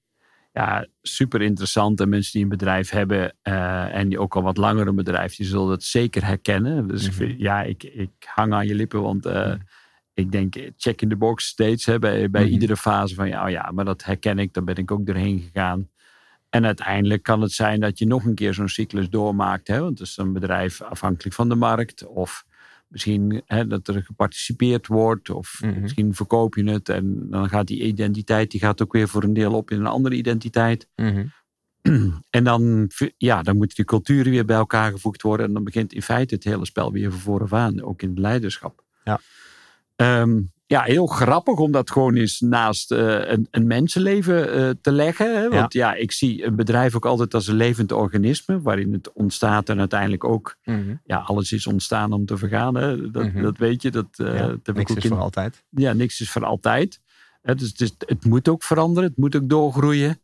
ja, 0.53 0.87
super 1.03 1.43
interessant. 1.43 2.01
En 2.01 2.09
mensen 2.09 2.33
die 2.33 2.43
een 2.43 2.49
bedrijf 2.49 2.91
hebben 2.91 3.35
uh, 3.43 3.95
en 3.95 4.09
die 4.09 4.19
ook 4.19 4.37
al 4.37 4.43
wat 4.43 4.57
langer 4.57 4.87
een 4.87 4.95
bedrijf, 4.95 5.37
die 5.37 5.47
zullen 5.47 5.69
dat 5.69 5.83
zeker 5.83 6.25
herkennen. 6.27 6.89
Dus 6.89 7.01
Mhm. 7.01 7.11
ik 7.11 7.17
vind, 7.17 7.41
ja, 7.41 7.63
ik, 7.63 7.83
ik 7.83 8.11
hang 8.35 8.53
aan 8.53 8.67
je 8.67 8.75
lippen, 8.75 9.03
want 9.03 9.27
uh, 9.27 9.33
Mhm. 9.33 9.57
ik 10.15 10.33
denk 10.33 10.55
check 10.77 11.03
in 11.03 11.09
the 11.09 11.17
box 11.17 11.47
steeds 11.47 11.85
hè, 11.87 11.99
bij, 11.99 12.31
bij 12.31 12.43
Mhm. 12.45 12.53
iedere 12.53 12.77
fase 12.77 13.15
van 13.15 13.29
ja, 13.29 13.45
oh 13.45 13.51
ja, 13.51 13.71
maar 13.71 13.85
dat 13.85 14.05
herken 14.05 14.39
ik, 14.39 14.53
daar 14.53 14.65
ben 14.65 14.77
ik 14.77 14.91
ook 14.91 15.07
doorheen 15.07 15.41
gegaan. 15.53 15.89
En 16.49 16.65
uiteindelijk 16.67 17.23
kan 17.23 17.41
het 17.41 17.53
zijn 17.53 17.81
dat 17.81 17.99
je 17.99 18.07
nog 18.07 18.25
een 18.25 18.35
keer 18.35 18.55
zo'n 18.55 18.69
cyclus 18.69 19.09
doormaakt. 19.09 19.69
Hè? 19.69 19.81
Want 19.81 19.99
het 19.99 20.09
is 20.09 20.17
een 20.17 20.33
bedrijf 20.33 20.83
afhankelijk 20.83 21.35
van 21.35 21.49
de 21.49 21.55
markt. 21.55 22.07
Of 22.07 22.45
misschien 22.91 23.43
hè, 23.47 23.67
dat 23.67 23.89
er 23.89 24.03
geparticipeerd 24.03 24.87
wordt. 24.87 25.31
Of 25.31 25.59
Mhm. 25.63 25.81
misschien 25.81 26.15
verkoop 26.15 26.55
je 26.55 26.71
het. 26.71 26.89
En 26.89 27.27
dan 27.31 27.49
gaat 27.49 27.67
die 27.67 27.83
identiteit 27.83 28.51
die 28.51 28.61
gaat 28.61 28.83
ook 28.83 28.93
weer 28.93 29.09
voor 29.09 29.23
een 29.23 29.33
deel 29.33 29.53
op 29.55 29.71
in 29.71 29.81
een 29.81 29.87
andere 29.87 30.15
identiteit. 30.15 30.89
Mhm. 30.97 31.27
En 32.31 32.45
dan, 32.45 32.91
ja, 33.17 33.43
dan 33.43 33.57
moeten 33.57 33.77
die 33.77 33.85
culturen 33.85 34.33
weer 34.33 34.45
bij 34.45 34.57
elkaar 34.57 34.91
gevoegd 34.93 35.23
worden. 35.23 35.47
En 35.47 35.53
dan 35.53 35.65
begint 35.65 35.93
in 35.93 36.03
feite 36.03 36.35
het 36.35 36.45
hele 36.45 36.67
spel 36.67 36.93
weer 36.93 37.11
van 37.11 37.21
vooraf 37.21 37.53
aan. 37.53 37.83
Ook 37.83 38.03
in 38.03 38.09
het 38.09 38.19
leiderschap. 38.19 38.85
Ja. 39.05 39.21
Um, 39.97 40.53
ja, 40.71 40.83
heel 40.83 41.07
grappig 41.07 41.59
om 41.59 41.73
dat 41.73 41.91
gewoon 41.91 42.17
eens 42.17 42.41
naast 42.41 42.93
uh, 42.93 43.29
een, 43.29 43.47
een, 43.51 43.67
mensenleven 43.67 44.59
uh, 44.59 44.71
te 44.81 44.93
leggen. 44.93 45.37
Hè? 45.37 45.49
Want 45.49 45.73
ja. 45.73 45.91
ja. 45.91 45.95
ik 45.95 46.13
zie 46.13 46.45
een 46.45 46.57
bedrijf 46.57 46.97
ook 46.97 47.07
altijd 47.07 47.35
als 47.35 47.47
een 47.47 47.55
levend 47.55 47.93
organisme. 47.93 48.61
Waarin 48.61 48.93
het 48.93 49.13
ontstaat 49.13 49.69
en 49.69 49.79
uiteindelijk 49.79 50.25
ook... 50.25 50.57
Mm 50.65 50.75
-hmm. 50.75 51.01
Ja, 51.05 51.17
alles 51.17 51.53
is 51.53 51.67
ontstaan 51.67 52.13
om 52.13 52.27
te 52.27 52.37
vergaan. 52.37 52.75
Hè? 52.75 53.11
Dat, 53.11 53.23
Mm 53.23 53.31
-hmm. 53.31 53.43
dat 53.43 53.57
weet 53.57 53.83
je. 53.83 53.91
Dat, 53.91 54.07
uh, 54.17 54.39
ja, 54.39 54.57
dat 54.63 54.77
niks 54.77 54.95
is 54.95 55.05
in... 55.05 55.11
voor 55.11 55.21
altijd. 55.21 55.65
Ja, 55.71 55.93
niks 55.93 56.21
is 56.21 56.31
voor 56.31 56.45
altijd. 56.45 57.01
Hè? 57.43 57.55
Dus 57.55 57.69
het, 57.69 57.81
is, 57.81 57.95
het 57.99 58.25
moet 58.25 58.49
ook 58.49 58.63
veranderen. 58.63 59.09
Het 59.09 59.19
moet 59.19 59.37
ook 59.37 59.49
doorgroeien. 59.49 60.21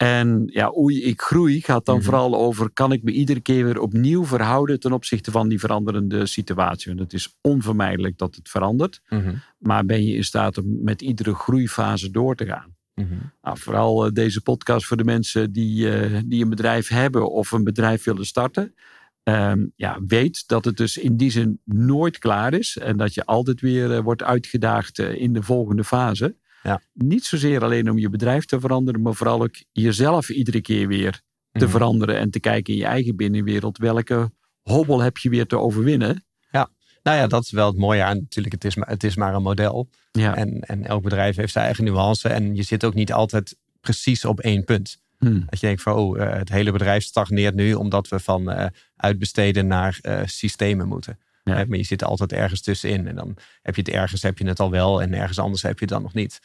En 0.00 0.42
ja, 0.46 0.72
oei, 0.76 1.02
ik 1.02 1.20
groei 1.20 1.60
gaat 1.60 1.84
dan 1.84 1.94
Mhm. 1.96 2.04
mm 2.04 2.10
-hmm. 2.10 2.22
vooral 2.22 2.46
over... 2.46 2.70
kan 2.70 2.92
ik 2.92 3.02
me 3.02 3.10
iedere 3.10 3.40
keer 3.40 3.64
weer 3.64 3.80
opnieuw 3.80 4.24
verhouden... 4.24 4.80
ten 4.80 4.92
opzichte 4.92 5.30
van 5.30 5.48
die 5.48 5.58
veranderende 5.58 6.26
situatie. 6.26 6.88
Want 6.88 7.00
het 7.00 7.12
is 7.12 7.36
onvermijdelijk 7.40 8.18
dat 8.18 8.34
het 8.34 8.48
verandert. 8.48 9.00
Mm 9.08 9.22
-hmm. 9.22 9.42
Maar 9.58 9.84
ben 9.84 10.04
je 10.04 10.14
in 10.14 10.24
staat 10.24 10.58
om 10.58 10.82
met 10.82 11.02
iedere 11.02 11.34
groeifase 11.34 12.10
door 12.10 12.36
te 12.36 12.46
gaan? 12.46 12.74
Mm 12.94 13.06
-hmm. 13.08 13.32
nou, 13.42 13.58
vooral 13.58 14.06
uh, 14.06 14.12
deze 14.12 14.40
podcast 14.40 14.86
voor 14.86 14.96
de 14.96 15.04
mensen 15.04 15.52
die, 15.52 16.10
uh, 16.10 16.18
die 16.26 16.42
een 16.42 16.50
bedrijf 16.50 16.88
hebben... 16.88 17.30
of 17.30 17.52
een 17.52 17.64
bedrijf 17.64 18.04
willen 18.04 18.26
starten. 18.26 18.74
Um, 19.22 19.72
ja, 19.76 19.98
weet 20.06 20.48
dat 20.48 20.64
het 20.64 20.76
dus 20.76 20.96
in 20.96 21.16
die 21.16 21.30
zin 21.30 21.60
nooit 21.64 22.18
klaar 22.18 22.54
is. 22.54 22.76
En 22.76 22.96
dat 22.96 23.14
je 23.14 23.24
altijd 23.24 23.60
weer 23.60 23.90
uh, 23.90 23.98
wordt 23.98 24.22
uitgedaagd 24.22 24.98
in 24.98 25.32
de 25.32 25.42
volgende 25.42 25.84
fase. 25.84 26.36
Ja. 26.62 26.80
Niet 26.92 27.24
zozeer 27.24 27.62
alleen 27.64 27.90
om 27.90 27.98
je 27.98 28.08
bedrijf 28.10 28.44
te 28.44 28.60
veranderen, 28.60 29.02
maar 29.02 29.14
vooral 29.14 29.42
ook 29.42 29.54
jezelf 29.72 30.28
iedere 30.30 30.60
keer 30.60 30.88
weer 30.88 31.20
te 31.52 31.64
Mhm. 31.64 31.70
veranderen 31.70 32.18
en 32.18 32.30
te 32.30 32.40
kijken 32.40 32.72
in 32.72 32.78
je 32.78 32.86
eigen 32.86 33.16
binnenwereld. 33.16 33.78
Welke 33.78 34.30
hobbel 34.62 35.00
heb 35.00 35.16
je 35.18 35.28
weer 35.28 35.46
te 35.46 35.58
overwinnen? 35.58 36.24
Ja, 36.50 36.68
nou 37.02 37.16
ja, 37.16 37.26
dat 37.26 37.42
is 37.42 37.50
wel 37.50 37.66
het 37.66 37.76
mooie 37.76 38.02
aan. 38.02 38.16
Natuurlijk, 38.16 38.54
het 38.54 38.64
is 38.64 38.74
maar, 38.74 38.88
het 38.88 39.04
is 39.04 39.16
maar 39.16 39.34
een 39.34 39.42
model. 39.42 39.88
Ja. 40.12 40.36
En, 40.36 40.60
en 40.60 40.86
elk 40.86 41.02
bedrijf 41.02 41.36
heeft 41.36 41.52
zijn 41.52 41.64
eigen 41.64 41.84
nuance. 41.84 42.28
En 42.28 42.54
je 42.54 42.62
zit 42.62 42.84
ook 42.84 42.94
niet 42.94 43.12
altijd 43.12 43.56
precies 43.80 44.24
op 44.24 44.40
één 44.40 44.64
punt. 44.64 44.98
Hmm. 45.18 45.44
Dat 45.46 45.60
je 45.60 45.66
denkt 45.66 45.82
van, 45.82 45.94
oh, 45.94 46.18
uh, 46.18 46.32
het 46.32 46.48
hele 46.48 46.72
bedrijf 46.72 47.04
stagneert 47.04 47.54
nu 47.54 47.74
omdat 47.74 48.08
we 48.08 48.18
van 48.20 48.50
uh, 48.50 48.66
uitbesteden 48.96 49.66
naar 49.66 49.98
uh, 50.02 50.20
systemen 50.24 50.88
moeten. 50.88 51.18
Ja. 51.44 51.64
Maar 51.68 51.78
je 51.78 51.84
zit 51.84 52.00
er 52.00 52.06
altijd 52.06 52.32
ergens 52.32 52.60
tussenin. 52.60 53.06
En 53.06 53.14
dan 53.14 53.36
heb 53.62 53.76
je 53.76 53.82
het 53.82 53.90
ergens 53.90 54.22
heb 54.22 54.38
je 54.38 54.46
het 54.46 54.60
al 54.60 54.70
wel 54.70 55.02
en 55.02 55.14
ergens 55.14 55.38
anders 55.38 55.62
heb 55.62 55.78
je 55.78 55.84
het 55.84 55.94
dan 55.94 56.02
nog 56.02 56.14
niet. 56.14 56.40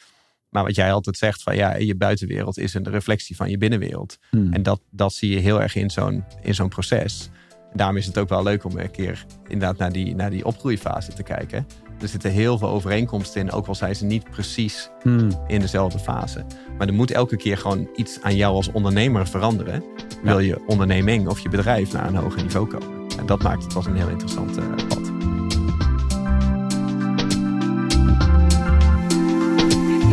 Maar 0.48 0.64
wat 0.64 0.74
jij 0.74 0.92
altijd 0.92 1.16
zegt, 1.16 1.42
van 1.42 1.56
ja, 1.56 1.76
je 1.76 1.94
buitenwereld 1.94 2.58
is 2.58 2.74
een 2.74 2.90
reflectie 2.90 3.36
van 3.36 3.50
je 3.50 3.58
binnenwereld. 3.58 4.18
Hmm. 4.30 4.52
En 4.52 4.62
dat, 4.62 4.80
dat 4.90 5.12
zie 5.12 5.30
je 5.30 5.38
heel 5.38 5.62
erg 5.62 5.74
in 5.74 5.90
zo'n, 5.90 6.24
in 6.42 6.54
zo'n 6.54 6.68
proces. 6.68 7.28
En 7.70 7.76
daarom 7.76 7.96
is 7.96 8.06
het 8.06 8.18
ook 8.18 8.28
wel 8.28 8.42
leuk 8.42 8.64
om 8.64 8.78
een 8.78 8.90
keer 8.90 9.24
inderdaad 9.48 9.78
naar 9.78 9.92
die, 9.92 10.14
naar 10.14 10.30
die 10.30 10.44
opgroeifase 10.44 11.12
te 11.12 11.22
kijken. 11.22 11.66
Er 12.00 12.08
zitten 12.08 12.30
heel 12.30 12.58
veel 12.58 12.68
overeenkomsten 12.68 13.40
in, 13.40 13.52
ook 13.52 13.66
al 13.66 13.74
zijn 13.74 13.96
ze 13.96 14.04
niet 14.04 14.30
precies 14.30 14.90
Hmm. 15.02 15.28
in 15.46 15.60
dezelfde 15.60 15.98
fase. 15.98 16.44
Maar 16.78 16.86
er 16.86 16.94
moet 16.94 17.10
elke 17.10 17.36
keer 17.36 17.58
gewoon 17.58 17.88
iets 17.96 18.22
aan 18.22 18.36
jou 18.36 18.54
als 18.54 18.72
ondernemer 18.72 19.28
veranderen. 19.28 19.84
Wil 20.22 20.38
je 20.38 20.66
onderneming 20.66 21.28
of 21.28 21.38
je 21.38 21.48
bedrijf 21.48 21.92
naar 21.92 22.06
een 22.06 22.16
hoger 22.16 22.42
niveau 22.42 22.66
komen. 22.66 23.05
En 23.18 23.26
dat 23.26 23.42
maakt 23.42 23.64
het 23.64 23.76
als 23.76 23.86
een 23.86 23.96
heel 23.96 24.08
interessant 24.08 24.58
uh, 24.58 24.64
pad. 24.88 25.04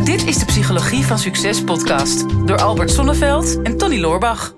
Dit 0.04 0.26
is 0.26 0.38
de 0.38 0.44
Psychologie 0.44 1.04
van 1.04 1.18
Succes 1.18 1.64
podcast 1.64 2.24
door 2.46 2.60
Albert 2.60 2.90
Sonneveld 2.90 3.62
en 3.62 3.76
Tony 3.76 4.00
Loorbach. 4.00 4.54